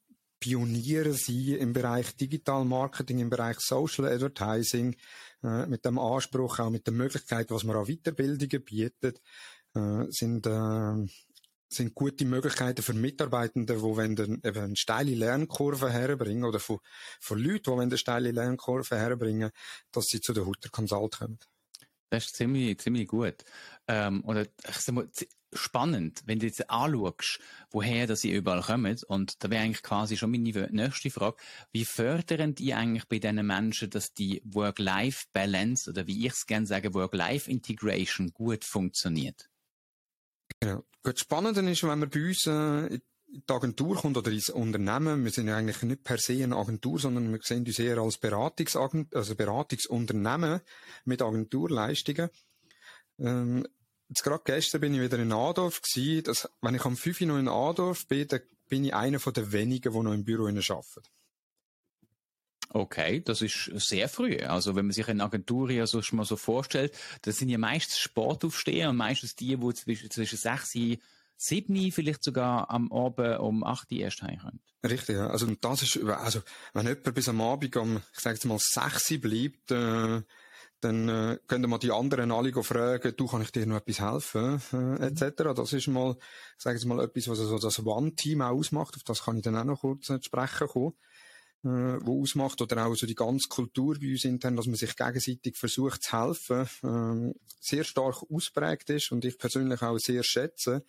[0.44, 4.94] Pioniere sein im Bereich Digital Marketing, im Bereich Social Advertising,
[5.42, 9.22] äh, mit dem Anspruch, auch mit der Möglichkeit, was man an Weiterbildungen bietet,
[9.74, 11.06] äh, sind, äh,
[11.70, 16.78] sind gute Möglichkeiten für Mitarbeitende, die wenn eine steile Lernkurve herbringen oder von,
[17.20, 19.50] von Leuten, die wenn eine steile Lernkurve herbringen,
[19.92, 21.38] dass sie zu der Hutter Consult kommen.
[22.10, 23.44] Das ist ziemlich, ziemlich gut.
[23.88, 25.08] Ähm, oder ich sag mal,
[25.54, 27.40] spannend, wenn du jetzt anschaust,
[27.70, 28.98] woher dass sie überall kommen.
[29.08, 31.36] Und da wäre eigentlich quasi schon meine nächste Frage.
[31.72, 36.66] Wie fördern die eigentlich bei diesen Menschen, dass die Work-Life-Balance oder wie ich es gerne
[36.66, 39.48] sage, Work-Life-Integration gut funktioniert?
[40.60, 40.84] Genau.
[41.02, 45.30] Das Spannende ist, wenn man bei uns äh, die Agentur kommt oder ins Unternehmen, wir
[45.30, 49.14] sind ja eigentlich nicht per se eine Agentur, sondern wir sehen uns eher als Beratungsagent,
[49.14, 50.60] also Beratungsunternehmen
[51.04, 52.30] mit Agenturleistungen.
[53.18, 53.66] Ähm,
[54.08, 56.24] Jetzt gerade gestern bin ich wieder in Adorf gewesen.
[56.24, 59.32] Dass, wenn ich am 5 Uhr noch in Adorf bin, dann bin ich einer von
[59.32, 61.02] den wenigen, die noch im Büro arbeiten.
[62.70, 64.38] Okay, das ist sehr früh.
[64.38, 67.98] Also wenn man sich eine Agentur ja so mal so vorstellt, das sind ja meistens
[67.98, 70.98] Sportaufsteher und meistens die, die zwischen, zwischen 6 und
[71.36, 74.60] 7 vielleicht sogar am Abend um 8 Uhr erst heimkommen.
[74.82, 75.28] Richtig, ja.
[75.28, 79.10] Also das ist, also wenn jemand bis am Abend um, ich sage jetzt mal 6
[79.12, 80.22] Uhr bleibt, äh,
[80.84, 84.60] dann äh, können wir die anderen alle fragen, du, kann ich dir noch etwas helfen,
[84.72, 85.02] äh, mhm.
[85.02, 85.54] etc.
[85.56, 86.16] Das ist mal,
[86.58, 89.64] sage ich mal, etwas, was so das One-Team ausmacht, auf das kann ich dann auch
[89.64, 90.92] noch kurz äh, sprechen kommen,
[91.64, 94.94] äh, wo ausmacht, oder auch so die ganze Kultur bei uns intern, dass man sich
[94.94, 100.84] gegenseitig versucht zu helfen, äh, sehr stark ausprägt ist und ich persönlich auch sehr schätze,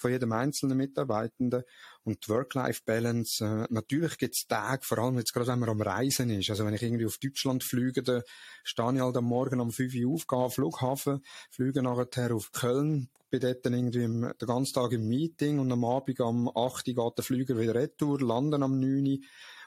[0.00, 1.62] von jedem einzelnen Mitarbeitenden.
[2.02, 6.50] Und Work-Life-Balance, äh, natürlich gibt's Tage, vor allem jetzt gerade, wenn man am Reisen ist.
[6.50, 8.22] Also wenn ich irgendwie auf Deutschland fliege, dann
[8.64, 12.52] stehe ich halt am Morgen um 5 Uhr auf, gehe am Flughafen, fliege nachher auf
[12.52, 16.48] Köln, bin dort dann irgendwie im, den ganzen Tag im Meeting und am Abend um
[16.48, 19.18] 8 Uhr geht der Flüger wieder retour, landen am 9 Uhr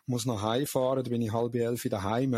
[0.06, 2.32] muss nach Hause fahren, dann bin ich halb elf daheim.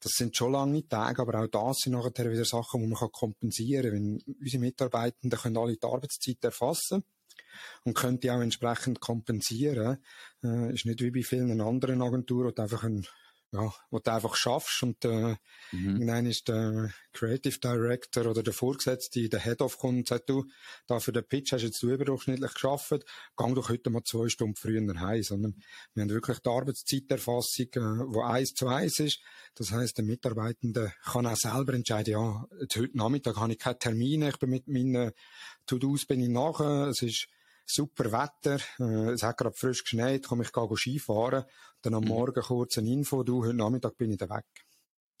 [0.00, 4.20] Das sind schon lange Tage, aber auch das sind nachher wieder Sachen, die man kompensieren
[4.24, 4.34] kann.
[4.38, 7.04] Unsere Mitarbeitenden können alle die Arbeitszeit erfassen
[7.84, 9.98] und könnte auch entsprechend kompensieren.
[10.42, 13.06] Äh, ist nicht wie bei vielen anderen Agenturen, du einfach ein
[13.52, 15.36] ja, wo du einfach schaffst und äh,
[15.72, 15.96] mhm.
[15.96, 20.44] irgendwann ist der Creative Director oder der Vorgesetzte, der Head of kommt und sagt, du,
[20.86, 23.04] da für den Pitch hast du jetzt überdurchschnittlich geschafft,
[23.36, 25.62] gang doch heute mal zwei Stunden früher heim, sondern
[25.94, 29.20] wir haben wirklich die Arbeitszeiterfassung, äh, wo eins zu eins ist.
[29.54, 34.28] Das heißt, der Mitarbeitende kann auch selber entscheiden, ja, heute Nachmittag habe ich keine Termine,
[34.28, 35.12] ich bin mit meinen
[35.66, 37.28] To-Dos bin ich nachher, es ist
[37.66, 41.44] super Wetter, äh, es hat gerade frisch geschneit, komme ich gehe Skifahren,
[41.82, 42.08] dann am mhm.
[42.08, 44.44] Morgen kurz eine Info, du, heute Nachmittag bin ich da weg.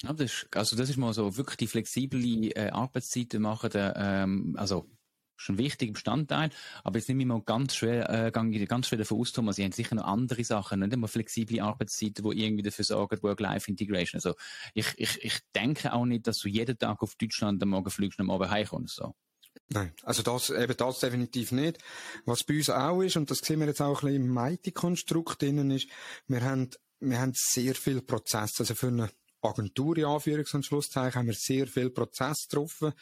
[0.02, 3.94] Ja, das ist, also das ist mal so wirklich die flexible äh, Arbeitszeiten machen, der,
[3.96, 4.88] ähm, also
[5.38, 6.50] ist ein wichtiger Bestandteil.
[6.82, 9.72] Aber jetzt nehme ich mal ganz schwer, äh, ganz schwer davon aus, Thomas, Sie haben
[9.72, 14.18] sicher noch andere Sachen, nicht immer flexible Arbeitszeiten, die irgendwie dafür sorgen, Work-Life-Integration.
[14.18, 14.34] Also,
[14.74, 18.18] ich, ich, ich denke auch nicht, dass du jeden Tag auf Deutschland am Morgen fliegst
[18.18, 19.14] und am Abend heimkommst, so.
[19.68, 21.78] Nein, also das, eben das definitiv nicht.
[22.24, 25.42] Was bei uns auch ist, und das sehen wir jetzt auch ein bisschen im Mighty-Konstrukt
[25.42, 25.88] drinnen, ist,
[26.28, 28.60] wir haben, wir haben sehr viel Prozesse.
[28.60, 29.10] Also für eine
[29.42, 32.92] Agentur, in Anführungs- und Schlusszeichen, haben wir sehr viel Prozess getroffen.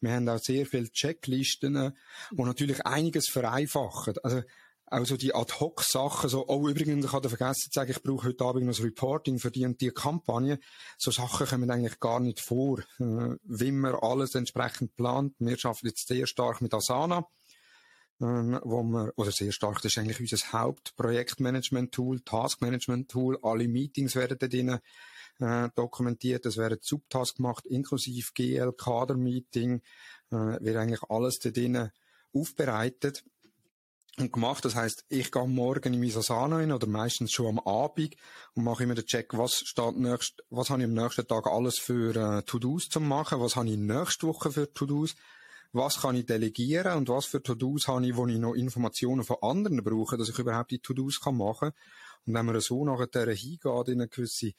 [0.00, 1.94] Wir haben auch sehr viele Checklisten,
[2.30, 4.14] die natürlich einiges vereinfachen.
[4.22, 4.42] Also,
[4.88, 8.66] also die Ad-Hoc-Sachen, so, oh, übrigens, ich hatte vergessen zu sagen, ich brauche heute Abend
[8.66, 10.60] noch ein Reporting für die und die Kampagne.
[10.96, 12.78] So Sachen kommen eigentlich gar nicht vor.
[13.00, 15.34] Äh, wie man alles entsprechend plant.
[15.40, 17.26] Wir arbeiten jetzt sehr stark mit Asana.
[18.20, 23.40] Ähm, wo wir, oder sehr stark, das ist eigentlich unser Hauptprojektmanagement-Tool, Taskmanagement-Tool.
[23.42, 24.78] Alle Meetings werden da drinnen
[25.40, 26.46] äh, dokumentiert.
[26.46, 29.82] Es werden Subtasks gemacht, inklusive GL, Kader-Meeting,
[30.30, 31.90] äh, wird eigentlich alles da drinnen
[32.32, 33.24] aufbereitet
[34.18, 34.64] und gemacht.
[34.64, 38.16] Das heißt, ich gehe morgen in mein Asana rein oder meistens schon am Abend
[38.54, 41.78] und mache immer den Check, was steht nächst, was habe ich am nächsten Tag alles
[41.78, 45.14] für äh, To-Dos zu machen, was habe ich nächste Woche für To-Dos,
[45.72, 49.36] was kann ich delegieren und was für To-Dos habe ich, wo ich noch Informationen von
[49.42, 51.72] anderen brauche, dass ich überhaupt die To-Dos kann machen.
[52.26, 54.52] Und wenn man so nachher hingeht in eine gewisse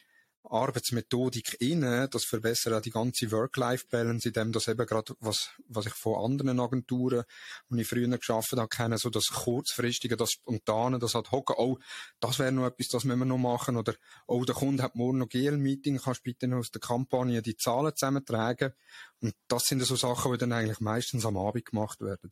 [0.49, 5.93] Arbeitsmethodik inne, das verbessert auch die ganze Work-Life-Balance, indem das eben gerade, was, was ich
[5.93, 7.23] von anderen Agenturen,
[7.69, 11.77] die ich früher geschafft habe, kenne, so das kurzfristige, das spontane, das hat hocken, oh,
[12.19, 13.93] das wäre noch etwas, das müssen wir noch machen, oder,
[14.27, 17.95] oh, der Kunde hat morgen noch GL-Meeting, kannst bitte noch aus der Kampagne die Zahlen
[17.95, 18.73] zusammentragen.
[19.21, 22.31] Und das sind so Sachen, die dann eigentlich meistens am Abend gemacht werden.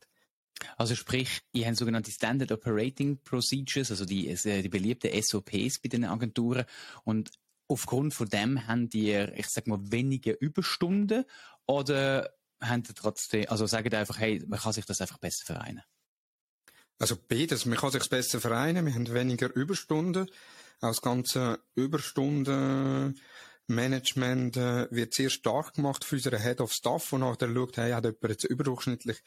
[0.76, 6.04] Also sprich, ihr habt sogenannte Standard Operating Procedures, also die, die beliebten SOPs bei den
[6.04, 6.64] Agenturen.
[7.04, 7.30] Und
[7.68, 11.24] aufgrund von dem haben ihr, ich sag mal, weniger Überstunden
[11.66, 15.82] oder haben ihr trotzdem, also sagen einfach, hey, man kann sich das einfach besser vereinen?
[16.98, 17.66] Also beides.
[17.66, 18.86] Man kann sich besser vereinen.
[18.86, 20.30] Wir haben weniger Überstunden.
[20.80, 21.58] Auch das ganze
[23.68, 27.92] Überstundenmanagement äh, wird sehr stark gemacht für unsere Head of Staff, und nachher schaut, hey,
[27.92, 29.22] hat jemand jetzt überdurchschnittlich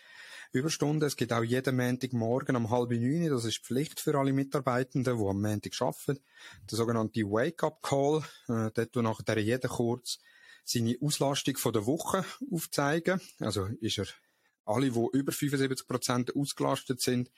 [0.52, 1.06] Überstunden.
[1.08, 5.24] Es gibt auch jeden Montagmorgen um halb neun, das ist Pflicht für alle Mitarbeitenden, die
[5.24, 6.20] am Montag arbeiten.
[6.70, 10.20] Der sogenannte Wake-up-Call, äh, dort wo nachher jeder kurz
[10.64, 13.22] seine Auslastung von der Woche aufzeigen.
[13.40, 14.08] Also ist er
[14.66, 17.32] alle, die über 75% ausgelastet sind,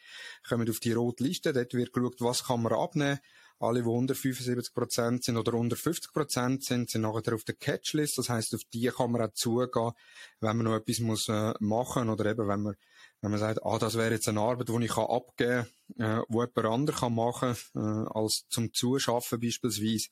[0.47, 1.53] kommen auf die rote Liste.
[1.53, 3.19] Dort wird geschaut, was kann man abnehmen.
[3.61, 8.17] Alle, die unter 75% sind oder unter 50% sind, sind nachher auf der Catchlist.
[8.17, 9.91] Das heißt, auf die kann man auch zugehen,
[10.39, 12.75] wenn man noch etwas muss, äh, machen oder eben, wenn man
[13.21, 16.41] wenn man sagt, ah, das wäre jetzt eine Arbeit, die ich abgeben kann, äh, wo
[16.41, 20.07] jemand anderes kann machen kann, äh, als zum Zuschaffen beispielsweise.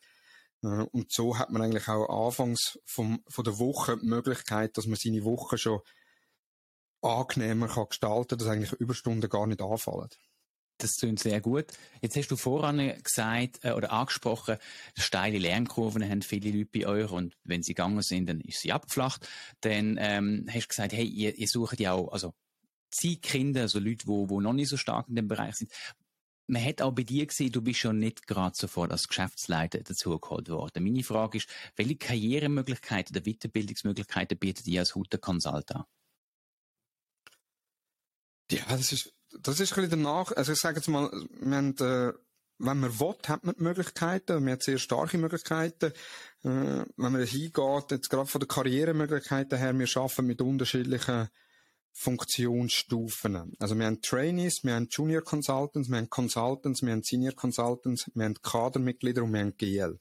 [0.64, 4.86] Äh, und so hat man eigentlich auch anfangs vom, von der Woche die Möglichkeit, dass
[4.86, 5.82] man seine Woche schon
[7.02, 10.10] angenehmer kann gestalten, dass eigentlich Überstunden gar nicht anfallen.
[10.80, 11.65] Das klingt sehr gut.
[12.01, 14.57] Jetzt hast du voran gesagt äh, oder angesprochen,
[14.97, 18.71] steile Lernkurven haben viele Leute bei euch und wenn sie gegangen sind, dann ist sie
[18.71, 19.27] abgeflacht.
[19.59, 22.34] Dann ähm, hast du gesagt, hey, ihr, ihr sucht ja auch, also
[22.91, 25.71] Ziehkinder, also Leute, wo, wo noch nicht so stark in dem Bereich sind.
[26.47, 30.47] Man hat auch bei dir gesehen, du bist schon nicht gerade sofort als Geschäftsleiter dazugeholt
[30.49, 30.84] worden.
[30.84, 35.84] Meine Frage ist, welche Karrieremöglichkeiten oder Weiterbildungsmöglichkeiten bietet ihr als Hutter Consult an?
[38.51, 41.09] Ja, das ist, das ist ein bisschen danach, also ich sage jetzt mal,
[41.39, 42.13] wir haben, äh,
[42.57, 45.93] wenn man will, hat man die Möglichkeiten, wir haben sehr starke Möglichkeiten,
[46.43, 51.30] äh, wenn man hingeht, jetzt gerade von den Karrieremöglichkeiten her, wir arbeiten mit unterschiedlichen
[51.93, 53.53] Funktionsstufen.
[53.59, 58.09] Also wir haben Trainees, wir haben Junior Consultants, wir haben Consultants, wir haben Senior Consultants,
[58.13, 59.99] wir haben Kadermitglieder und wir haben GL.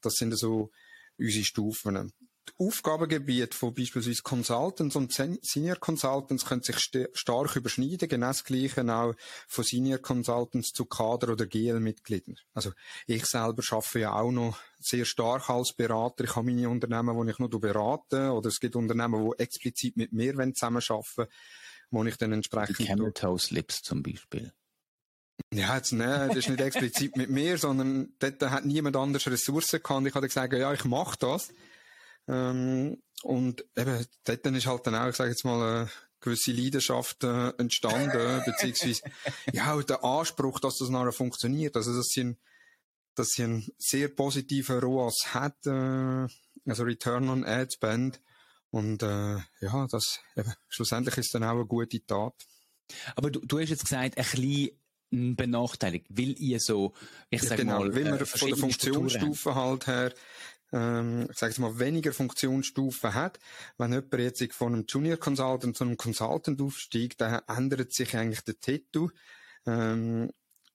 [0.00, 0.70] Das sind so
[1.18, 2.12] unsere Stufen.
[2.58, 8.82] Aufgabengebiet von beispielsweise Consultants und Senior Consultants können sich st stark überschneiden, genau das Gleiche
[8.92, 9.14] auch
[9.46, 12.36] von Senior Consultants zu Kader- oder GL-Mitgliedern.
[12.54, 12.72] Also
[13.06, 16.24] ich selber arbeite ja auch noch sehr stark als Berater.
[16.24, 20.12] Ich habe meine Unternehmen, wo ich nur berate, oder es gibt Unternehmen, die explizit mit
[20.12, 21.26] mir zusammenarbeiten
[21.90, 22.78] wo ich dann entsprechend...
[22.78, 24.52] Die Camel Toe Slips zum Beispiel.
[25.52, 29.82] Ja, jetzt, ne, das ist nicht explizit mit mir, sondern dort hat niemand anders Ressourcen
[29.82, 30.06] gehabt.
[30.06, 31.48] Ich habe gesagt, ja, ich mache das.
[32.28, 37.24] Ähm, und eben, dort ist halt dann auch, ich sage jetzt mal, eine gewisse Leidenschaft
[37.24, 39.02] äh, entstanden, beziehungsweise,
[39.52, 41.76] ja, auch der Anspruch, dass das nachher funktioniert.
[41.76, 42.38] Also, dass sie, ein,
[43.14, 46.26] dass sie einen sehr positiven ROAS hat, äh,
[46.66, 48.20] also Return on Ad Spend.
[48.70, 52.34] Und äh, ja, das eben, schlussendlich ist dann auch eine gute Tat.
[53.16, 56.92] Aber du, du hast jetzt gesagt, ein bisschen benachteiligt, weil ihr so,
[57.30, 60.12] ich sag genau, mal, weil wir äh, von der Funktionsstufe halt her
[60.72, 63.38] ähm, ich sage mal, weniger Funktionsstufen hat.
[63.76, 68.42] Wenn jemand jetzt von einem Junior Consultant zu einem Consultant aufsteigt, dann ändert sich eigentlich
[68.42, 69.08] der Titel.
[69.66, 70.30] Ähm,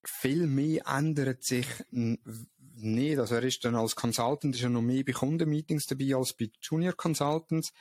[0.06, 3.20] viel mehr ändert sich nicht.
[3.20, 6.50] Also er ist dann als Consultant ist er noch mehr bei Kundenmeetings dabei als bei
[6.62, 7.72] Junior Consultants.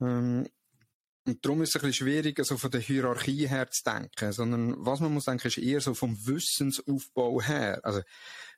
[0.00, 0.46] Ähm,
[1.26, 4.74] und darum ist es ein bisschen schwierig, so von der Hierarchie her zu denken, sondern
[4.84, 7.80] was man muss denken, ist eher so vom Wissensaufbau her.
[7.82, 8.02] Also,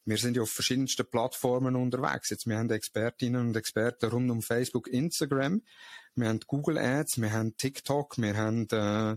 [0.07, 2.31] wir sind ja auf verschiedensten Plattformen unterwegs.
[2.31, 5.63] Jetzt, wir haben Expertinnen und Experten rund um Facebook, Instagram,
[6.15, 9.17] wir haben Google Ads, wir haben TikTok, wir haben äh,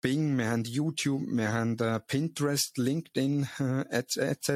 [0.00, 4.50] Bing, wir haben YouTube, wir haben äh, Pinterest, LinkedIn äh, etc.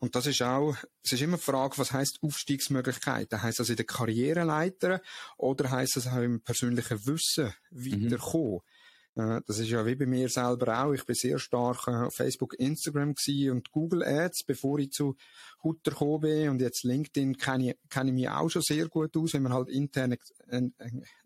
[0.00, 3.40] Und das ist auch, es ist immer die Frage, was heißt Aufstiegsmöglichkeiten?
[3.40, 5.00] Heißt das in der Karriereleiter
[5.36, 8.10] oder heißt das auch im persönlichen Wissen mhm.
[8.10, 8.54] weiterkommen?
[8.54, 8.73] Mhm.
[9.16, 10.92] Das ist ja wie bei mir selber auch.
[10.92, 13.14] Ich bin sehr stark äh, auf Facebook, Instagram
[13.50, 15.16] und Google Ads, bevor ich zu
[15.62, 16.48] Hutter gekommen bin.
[16.48, 19.52] Und jetzt LinkedIn kenne ich, kenne ich mich auch schon sehr gut aus, wenn wir
[19.52, 20.16] halt intern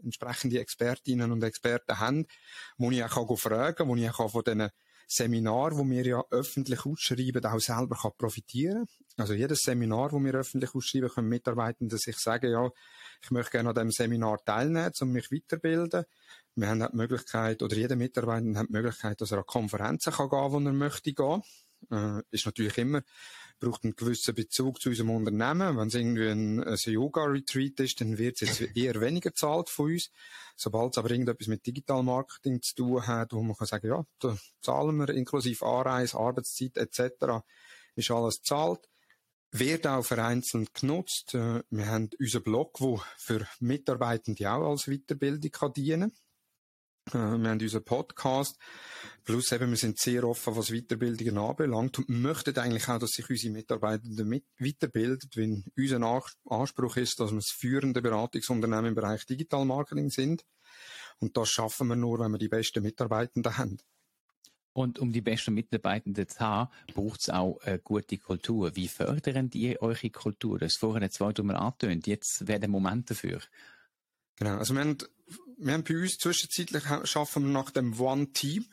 [0.02, 2.26] entsprechende Expertinnen und Experten haben,
[2.76, 4.68] wo ich auch fragen kann, wo ich auch von diesen
[5.10, 8.86] Seminar, wo wir ja öffentlich ausschreiben, auch selber kann profitieren.
[9.16, 12.70] Also jedes Seminar, wo wir öffentlich ausschreiben, können Mitarbeitende sich sagen, ja,
[13.22, 16.04] ich möchte gerne an diesem Seminar teilnehmen, um mich weiterbilden.
[16.56, 20.28] Wir haben die Möglichkeit, oder jeder Mitarbeiter hat die Möglichkeit, dass er an Konferenzen kann
[20.28, 21.42] gehen, wo er möchte gehen.
[21.90, 23.02] Äh, ist natürlich immer,
[23.58, 25.76] braucht einen gewissen Bezug zu unserem Unternehmen.
[25.76, 29.92] Wenn es irgendwie ein, ein Yoga-Retreat ist, dann wird es jetzt eher weniger zahlt von
[29.92, 30.10] uns.
[30.56, 34.04] Sobald es aber irgendetwas mit Digital Marketing zu tun hat, wo man kann sagen, ja,
[34.18, 37.44] da zahlen wir inklusive Anreise, Arbeitszeit etc.,
[37.94, 38.88] ist alles zahlt.
[39.50, 41.34] Wird auch vereinzelt genutzt.
[41.34, 46.27] Äh, wir haben unseren Blog, der für Mitarbeitende auch als Weiterbildung kann dienen kann.
[47.14, 48.56] Äh, wir haben unseren Podcast.
[49.24, 53.28] Plus eben, wir sind sehr offen, was Weiterbildungen anbelangt und möchten eigentlich auch, dass sich
[53.28, 59.26] unsere Mitarbeitenden mit weiterbilden, wenn unser Anspruch ist, dass wir das führende Beratungsunternehmen im Bereich
[59.26, 60.44] Digital Marketing sind.
[61.18, 63.78] Und das schaffen wir nur, wenn wir die besten Mitarbeitenden haben.
[64.72, 68.76] Und um die besten Mitarbeitenden zu haben, braucht es auch eine gute Kultur.
[68.76, 70.58] Wie fördern die eure Kultur?
[70.58, 72.06] Das vorhin zwei mal angetönt.
[72.06, 73.40] Jetzt wäre der Moment dafür.
[74.38, 74.56] Genau.
[74.58, 74.98] Also wir haben
[75.60, 78.66] wir haben bei uns zwischenzeitlich schaffen wir nach dem One Team.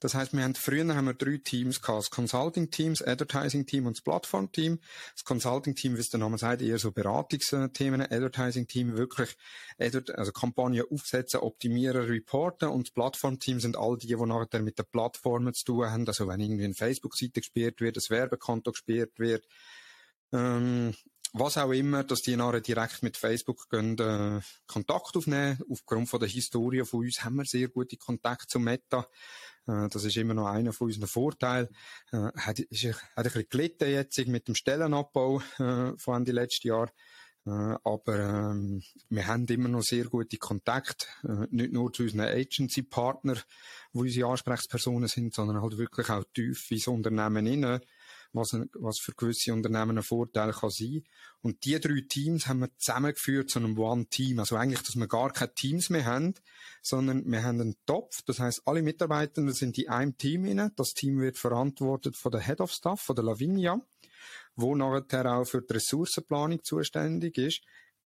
[0.00, 2.00] Das heißt, wir haben früher haben wir drei Teams gehabt.
[2.00, 4.80] Das Consulting Team, das Advertising Team und das Plattform Team.
[5.14, 8.02] Das Consulting Team, wie es der Name sagt, eher so Beratungsthemen.
[8.02, 9.36] Advertising Team wirklich,
[9.78, 12.68] also Kampagnen aufsetzen, optimieren, reporten.
[12.68, 16.06] Und das Plattform Team sind all die, die nachher mit den Plattformen zu tun haben.
[16.08, 19.46] Also wenn irgendwie eine Facebook-Seite gespielt wird, ein Werbekonto gespielt wird,
[20.32, 20.94] ähm,
[21.34, 25.58] was auch immer, dass die nachher direkt mit Facebook gehen, äh, Kontakt aufnehmen.
[25.68, 29.08] Aufgrund von der Historie von uns haben wir sehr gute Kontakte zu Meta.
[29.66, 31.68] Äh, das ist immer noch einer von unseren Vorteilen.
[32.12, 36.68] Äh, hat, ist, hat ein bisschen gelitten jetzt mit dem Stellenabbau äh, von Ende letzten
[36.68, 36.92] Jahr.
[37.46, 37.50] Äh,
[37.82, 43.40] aber ähm, wir haben immer noch sehr gute Kontakte, äh, nicht nur zu unseren Agency-Partnern,
[43.92, 47.80] wo unsere Ansprechpersonen sind, sondern halt wirklich auch tief ins Unternehmen hinein
[48.34, 51.04] was, was für gewisse Unternehmen ein Vorteil kann sein.
[51.40, 54.38] Und die drei Teams haben wir zusammengeführt zu einem One-Team.
[54.38, 56.34] Also eigentlich, dass wir gar keine Teams mehr haben,
[56.82, 58.22] sondern wir haben einen Topf.
[58.26, 60.72] Das heißt, alle Mitarbeitenden sind in einem Team inne.
[60.76, 63.80] Das Team wird verantwortet von der Head of Staff, von der Lavinia
[64.56, 67.62] wo nachher auch für die Ressourcenplanung zuständig ist.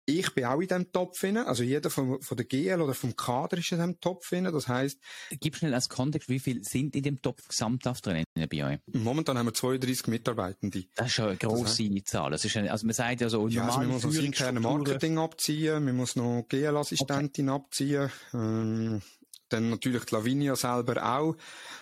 [0.08, 3.16] Ich bin auch in diesem Topf drin, also jeder von, von der GL oder vom
[3.16, 5.00] Kader ist in diesem Topf drin, das heisst...
[5.40, 8.78] Gib schnell als Kontext, wie viele sind in dem Topf gesamthaft drin bei euch?
[8.92, 10.84] Momentan haben wir 32 Mitarbeitende.
[10.94, 12.30] Das ist schon eine grosse das Zahl.
[12.30, 14.60] Das ist eine, also man sagt ja so, ja, also man muss noch das interne
[14.60, 17.64] Marketing abziehen, man muss noch GL-Assistentin okay.
[17.64, 19.02] abziehen, ähm,
[19.48, 21.36] dann natürlich die Lavinia selber auch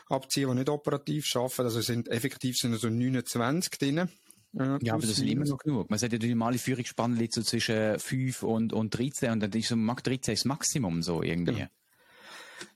[0.08, 4.08] abziehen, die nicht operativ arbeiten, also sind effektiv sind so 29 drin.
[4.56, 5.90] Ja, ja aber das sind immer noch genug.
[5.90, 9.52] Man sagt ja, die normale Führungsspanne liegt so zwischen 5 und, und 13 und dann
[9.52, 11.60] ist so Mark 13 das Maximum so irgendwie.
[11.60, 11.70] Ja.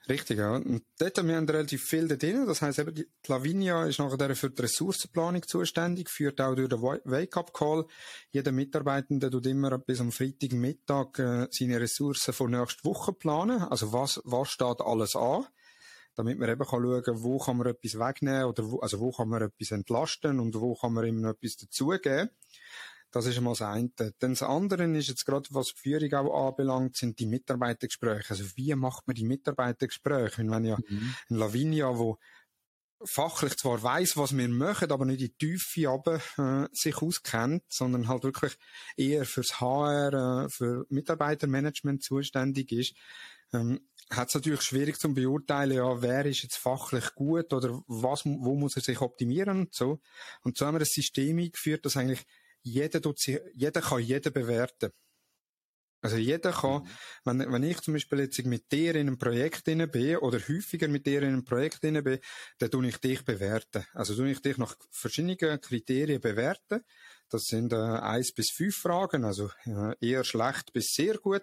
[0.08, 0.56] Richtig, ja.
[0.56, 2.46] Und dort haben wir relativ viel da drin.
[2.46, 6.80] Das heisst eben, die Lavinia ist nachher für die Ressourcenplanung zuständig, führt auch durch den
[6.80, 7.86] Wake-up-Call.
[8.30, 13.62] Jeder Mitarbeitende tut immer bis am Freitagmittag äh, seine Ressourcen für nächste Woche planen.
[13.62, 15.44] Also was, was steht alles an?
[16.18, 19.28] Damit man eben kann schauen, wo kann man etwas wegnehmen oder wo, also wo kann
[19.28, 22.28] man etwas entlasten und wo kann man ihm noch etwas dazugeben.
[23.12, 23.90] Das ist einmal das eine.
[23.94, 28.30] Dann das andere ist jetzt gerade, was die Führung auch anbelangt, sind die Mitarbeitergespräche.
[28.30, 30.38] Also wie macht man die Mitarbeitergespräche?
[30.38, 31.14] Wenn ja mhm.
[31.30, 32.18] ein Lavinia, wo
[33.04, 37.62] fachlich zwar weiß, was wir machen, aber nicht in die Tiefe aber, äh, sich auskennt,
[37.68, 38.58] sondern halt wirklich
[38.96, 42.96] eher fürs HR, äh, für Mitarbeitermanagement zuständig ist,
[43.52, 43.80] ähm,
[44.10, 48.54] hat es natürlich schwierig zu beurteilen, ja, wer ist jetzt fachlich gut oder was, wo
[48.54, 50.00] muss er sich optimieren und so.
[50.42, 52.24] Und so haben wir ein System eingeführt, dass eigentlich
[52.62, 54.90] jeder, tut sich, jeder kann jeden bewerten.
[56.00, 56.88] Also jeder kann, mhm.
[57.24, 59.80] wenn, wenn ich zum Beispiel jetzt mit dir in einem Projekt bin
[60.18, 63.84] oder häufiger mit dir in einem Projekt bin, dann tue ich dich bewerten.
[63.94, 66.84] Also tue ich dich nach verschiedenen Kriterien bewerten.
[67.30, 71.42] Das sind äh, eins bis fünf Fragen, also äh, eher schlecht bis sehr gut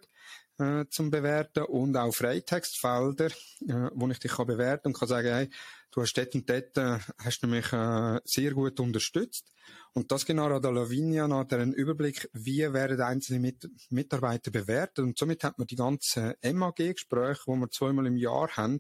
[0.58, 5.28] äh, zum Bewerten und auch Freitextfelder, äh, wo ich dich kann bewerten und kann sagen,
[5.28, 5.50] hey,
[5.92, 9.52] du hast dort und dort, äh, hast du mich äh, sehr gut unterstützt.
[9.94, 15.00] Und das genau an der Lavinia er einen Überblick, wie werden einzelne Mit Mitarbeiter bewertet.
[15.00, 18.80] Und somit hat man die ganzen MAG-Gespräche, die wir zweimal im Jahr haben,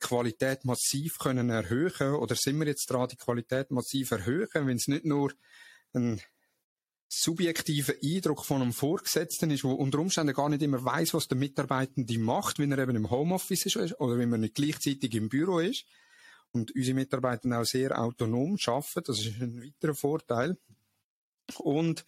[0.00, 4.86] Qualität massiv können erhöhen oder sind wir jetzt dran, die Qualität massiv erhöhen, wenn es
[4.86, 5.32] nicht nur
[5.94, 6.20] ein
[7.08, 11.38] subjektiver Eindruck von einem Vorgesetzten ist, wo unter Umständen gar nicht immer weiß, was der
[11.38, 15.60] Mitarbeitende macht, wenn er eben im Homeoffice ist oder wenn man nicht gleichzeitig im Büro
[15.60, 15.84] ist.
[16.52, 20.56] Und unsere Mitarbeiter auch sehr autonom arbeiten, das ist ein weiterer Vorteil.
[21.58, 22.04] Und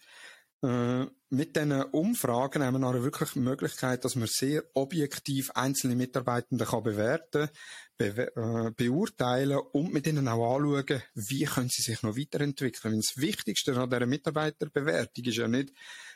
[0.63, 5.95] äh, mit diesen Umfragen haben wir nachher wirklich die Möglichkeit, dass man sehr objektiv einzelne
[5.95, 7.49] Mitarbeitende kann bewerten,
[7.97, 12.93] be äh, beurteilen und mit ihnen auch anschauen, wie können sie sich noch weiterentwickeln.
[12.93, 15.73] Weil das Wichtigste an dieser Mitarbeiterbewertung ist ja nicht,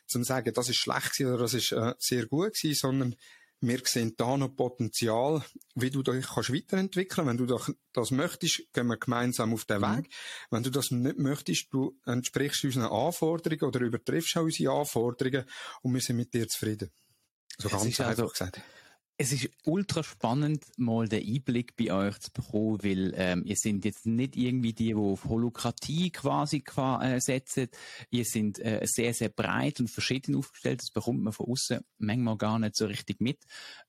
[0.08, 3.16] zu sagen, das ist schlecht oder das ist äh, sehr gut gewesen, sondern
[3.62, 5.44] wir sehen da noch Potenzial,
[5.76, 7.28] wie du dich kannst weiterentwickeln.
[7.28, 7.46] Wenn du
[7.94, 9.98] das möchtest, gehen wir gemeinsam auf den mhm.
[9.98, 10.10] Weg.
[10.50, 15.46] Wenn du das nicht möchtest, du entsprichst unseren Anforderungen oder übertriffst auch unsere Anforderungen
[15.84, 16.90] und wir sind mit dir zufrieden.
[17.58, 18.62] So ganz einfach also, gesagt.
[19.22, 23.86] Es ist ultra spannend, mal den Einblick bei euch zu bekommen, weil ähm, ihr sind
[23.86, 27.68] jetzt nicht irgendwie die, die auf Holokratie quasi äh, setzen.
[28.10, 30.82] Ihr sind äh, sehr, sehr breit und verschieden aufgestellt.
[30.82, 33.38] Das bekommt man von außen manchmal gar nicht so richtig mit.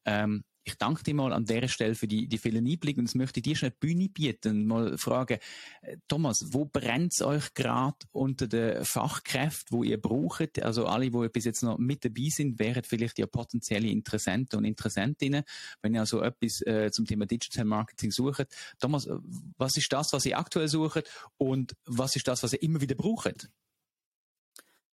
[0.04, 3.16] Ähm, ich danke dir mal an der Stelle für die, die vielen Einblicke und jetzt
[3.16, 5.38] möchte ich dir schon eine Bühne bieten und mal fragen,
[5.82, 10.62] äh, Thomas, wo brennt es euch gerade unter den Fachkräften, wo ihr braucht?
[10.62, 14.64] Also alle, die bis jetzt noch mit dabei sind, wären vielleicht ja potenzielle Interessenten und
[14.64, 15.42] Interessentinnen,
[15.82, 18.46] wenn ihr also etwas äh, zum Thema Digital Marketing sucht.
[18.80, 19.08] Thomas,
[19.56, 22.94] was ist das, was ihr aktuell sucht und was ist das, was ihr immer wieder
[22.94, 23.48] braucht?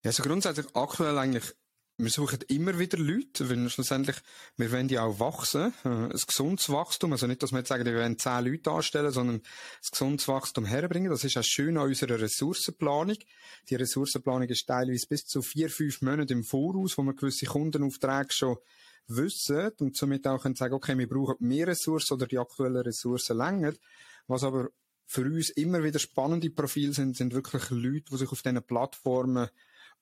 [0.05, 1.55] Ja, also grundsätzlich aktuell eigentlich
[2.01, 4.17] wir suchen immer wieder Leute, weil schlussendlich,
[4.57, 7.85] wir wollen ja auch wachsen, äh, ein gesundes Wachstum, also nicht, dass wir jetzt sagen,
[7.85, 9.43] wir wollen zehn Leute anstellen, sondern ein
[9.91, 11.11] gesundes Wachstum herbringen.
[11.11, 13.17] Das ist auch schön an unserer Ressourcenplanung.
[13.69, 18.33] Die Ressourcenplanung ist teilweise bis zu vier, fünf Monate im Voraus, wo wir gewisse Kundenaufträge
[18.33, 18.57] schon
[19.09, 23.37] wissen und somit auch können sagen, okay, wir brauchen mehr Ressourcen oder die aktuellen Ressourcen
[23.37, 23.73] länger.
[24.29, 24.69] Was aber
[25.07, 29.49] für uns immer wieder spannende Profile sind, sind wirklich Leute, die sich auf diesen Plattformen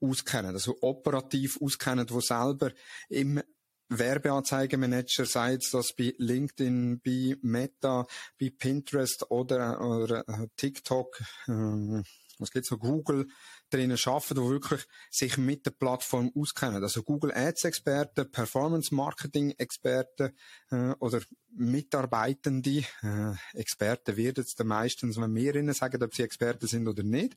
[0.01, 2.73] auskennen, also operativ auskennen, wo selber
[3.09, 3.41] im
[3.89, 8.07] Werbeanzeigenmanager, sei es das bei LinkedIn, bei Meta,
[8.41, 12.03] bei Pinterest oder, oder äh, TikTok, äh,
[12.39, 13.27] was gibt's so, Google
[13.71, 16.83] drinnen arbeiten, wo wirklich sich mit der Plattform auskennen.
[16.83, 20.37] Also Google Ads Experten, Performance Marketing Experten
[20.71, 21.21] äh, oder
[21.51, 27.03] Mitarbeitende äh, Experten es dann meistens, wenn wir ihnen sagen, ob sie Experten sind oder
[27.03, 27.37] nicht.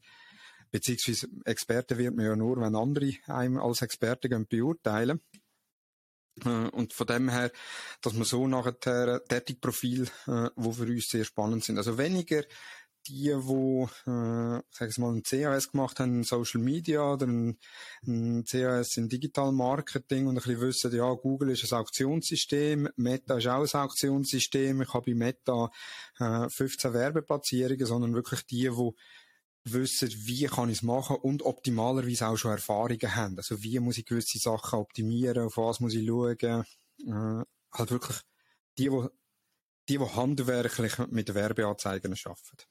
[0.71, 5.21] Beziehungsweise Experte wird man ja nur, wenn andere einem als Experte beurteilen.
[6.45, 7.51] Äh, und von dem her,
[8.01, 11.77] dass man so nachher Tätigprofil, äh, wo für uns sehr spannend sind.
[11.77, 12.43] Also weniger
[13.07, 17.57] die, wo, äh, sag ich mal, ein CAS gemacht haben Social Media oder ein,
[18.05, 23.37] ein CAS in Digital Marketing und ein bisschen wissen, ja, Google ist ein Auktionssystem, Meta
[23.37, 25.71] ist auch ein Auktionssystem, ich habe bei Meta
[26.19, 28.95] äh, 15 Werbeplatzierungen, sondern wirklich die, wo
[29.73, 33.37] wissen, wie kann ich es machen und optimalerweise auch schon Erfahrungen haben.
[33.37, 36.37] Also wie muss ich gewisse Sachen optimieren, auf was muss ich schauen.
[36.37, 37.43] Äh,
[37.73, 38.17] halt wirklich
[38.77, 39.07] die, die,
[39.87, 42.69] die, die handwerklich mit Werbeanzeigen arbeiten.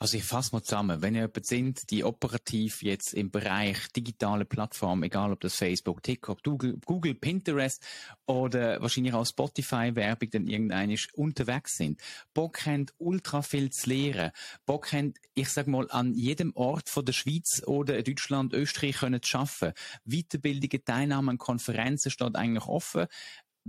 [0.00, 1.02] Also ich fasse mal zusammen.
[1.02, 6.04] Wenn ihr jemand sind, die operativ jetzt im Bereich digitale Plattformen, egal ob das Facebook,
[6.04, 7.84] TikTok, Google, Google Pinterest
[8.24, 12.00] oder wahrscheinlich auch Spotify-Werbung dann irgendein unterwegs sind,
[12.32, 14.30] Bock haben, ultra viel zu lernen,
[14.66, 19.20] Bock haben, ich sag mal, an jedem Ort von der Schweiz oder Deutschland, Österreich können
[19.20, 19.74] zu arbeiten.
[20.04, 23.08] Weiterbildungen, Teilnahme an Konferenzen steht eigentlich offen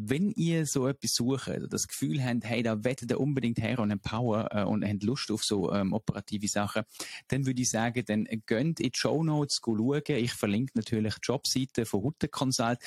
[0.02, 3.92] wenn ihr so etwas sucht, das Gefühl habt, hey, da wettet ihr unbedingt her und
[3.92, 6.84] Empower äh, und habt Lust auf so ähm, operative Sachen,
[7.28, 10.02] dann würde ich sagen, dann gönnt in die Show Notes schauen.
[10.08, 12.80] Ich verlinke natürlich die Jobseite von Hutte Consult.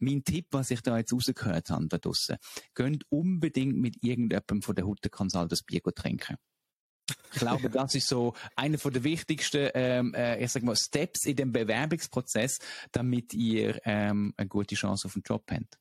[0.00, 2.36] Mein Tipp, was ich da jetzt rausgehört habe, da draussen,
[2.74, 6.36] gönnt unbedingt mit irgendjemandem von der Hutte Consult das Bier trinken.
[7.32, 11.24] Ich glaube, das ist so einer von der wichtigsten, ähm, äh, ich sag mal, Steps
[11.24, 12.58] in dem Bewerbungsprozess,
[12.90, 15.78] damit ihr ähm, eine gute Chance auf den Job habt.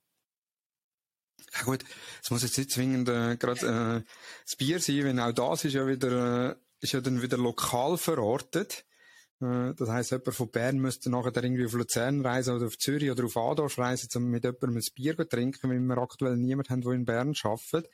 [1.54, 1.84] Ja gut,
[2.22, 4.12] es muss jetzt nicht zwingend äh, gerade äh,
[4.44, 7.98] das Bier sein, wenn auch das ist ja wieder äh, ist ja dann wieder lokal
[7.98, 8.86] verortet.
[9.42, 13.12] Äh, das heisst, jemand von Bern müsste nachher irgendwie auf Luzern reisen oder auf Zürich
[13.12, 16.72] oder auf Adorf reisen, um mit jemandem ein Bier zu trinken, weil wir aktuell niemanden
[16.72, 17.90] haben, der in Bern arbeitet.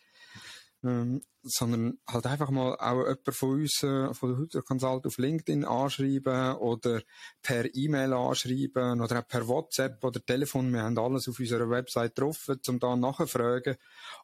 [0.84, 5.18] Ähm, sondern halt einfach mal auch jemand von uns, äh, von der Hutter Consult auf
[5.18, 7.02] LinkedIn anschreiben oder
[7.42, 10.72] per E-Mail anschreiben oder auch per WhatsApp oder Telefon.
[10.74, 13.76] Wir haben alles auf unserer Website drauf, um da nachzufragen.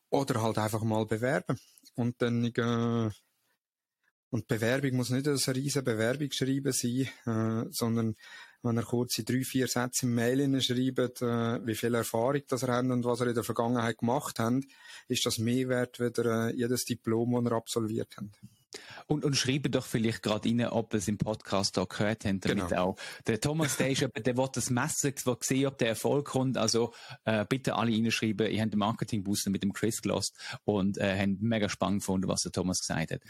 [0.10, 1.58] Oder halt einfach mal bewerben.
[1.96, 3.10] Und dann, äh,
[4.32, 8.16] und Bewerbung muss nicht eine riesen Bewerbung schreiben sein, äh, sondern
[8.62, 12.76] wenn er kurze drei, vier Sätze im Mail schreibt, äh, wie viel Erfahrung das er
[12.76, 14.64] hat und was er in der Vergangenheit gemacht hat,
[15.08, 18.26] ist das mehr wert, wie äh, jedes Diplom, das er absolviert hat.
[19.08, 22.70] Und, und schreiben doch vielleicht gerade rein, ob es im Podcast da gehört haben, damit
[22.70, 22.82] genau.
[22.82, 22.96] auch.
[23.26, 26.58] Der Thomas, der ist jemand, der will das messen, der sehen, ob der Erfolg kommt.
[26.58, 26.94] Also,
[27.26, 28.48] äh, bitte alle reinschreiben.
[28.48, 32.44] Ich habe den Marketing-Booster mit dem Chris gelost und, äh, haben mega spannend gefunden, was
[32.44, 33.22] der Thomas gesagt hat.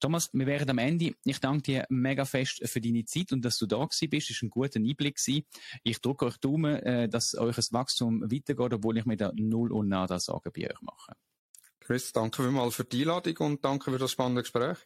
[0.00, 1.14] Thomas, wir wären am Ende.
[1.24, 4.30] Ich danke dir mega fest für deine Zeit und dass du da gewesen bist.
[4.30, 5.44] Das war ein guter Einblick gewesen.
[5.82, 9.72] Ich drücke euch Daumen, äh, dass euch das Wachstum weitergeht, obwohl ich mir da null
[9.72, 11.12] und nada Sagen bei euch mache.
[11.86, 14.76] Chris, danke vielmals für die Einladung und danke für das spannende Gespräch.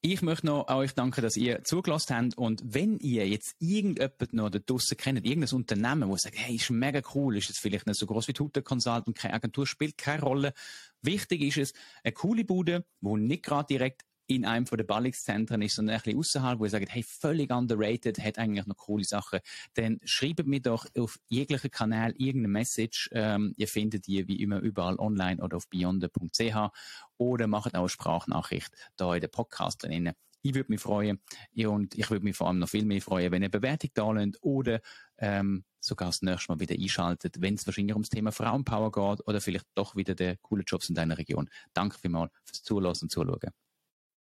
[0.00, 2.38] Ich möchte noch euch danken, dass ihr zugelassen habt.
[2.38, 6.70] Und wenn ihr jetzt irgendjemand noch da draussen kennt, irgendein Unternehmen, wo sagt, hey, ist
[6.70, 9.98] mega cool, ist jetzt vielleicht nicht so groß wie Tutor Consult und keine Agentur, spielt
[9.98, 10.54] keine Rolle.
[11.02, 11.72] Wichtig ist es,
[12.02, 16.02] eine coole Bude, wo nicht gerade direkt in einem von den Ballungszentren ist, sondern ein
[16.02, 19.40] bisschen außerhalb, wo ihr sagt, hey, völlig underrated, hat eigentlich noch coole Sachen,
[19.74, 23.10] dann schreibt mir doch auf jeglichen Kanal irgendeine Message.
[23.12, 26.70] Ähm, ihr findet die wie immer überall online oder auf beyond.ch
[27.18, 30.12] oder macht auch eine Sprachnachricht da in den Podcast drin.
[30.44, 31.20] Ich würde mich freuen
[31.66, 34.42] und ich würde mich vor allem noch viel mehr freuen, wenn ihr Bewertung da lasst
[34.42, 34.80] oder
[35.18, 39.40] ähm, sogar das nächste Mal wieder einschaltet, wenn es wahrscheinlich ums Thema Frauenpower geht oder
[39.40, 41.48] vielleicht doch wieder der coole Jobs in deiner Region.
[41.74, 43.52] Danke vielmals fürs Zuhören und Zuschauen.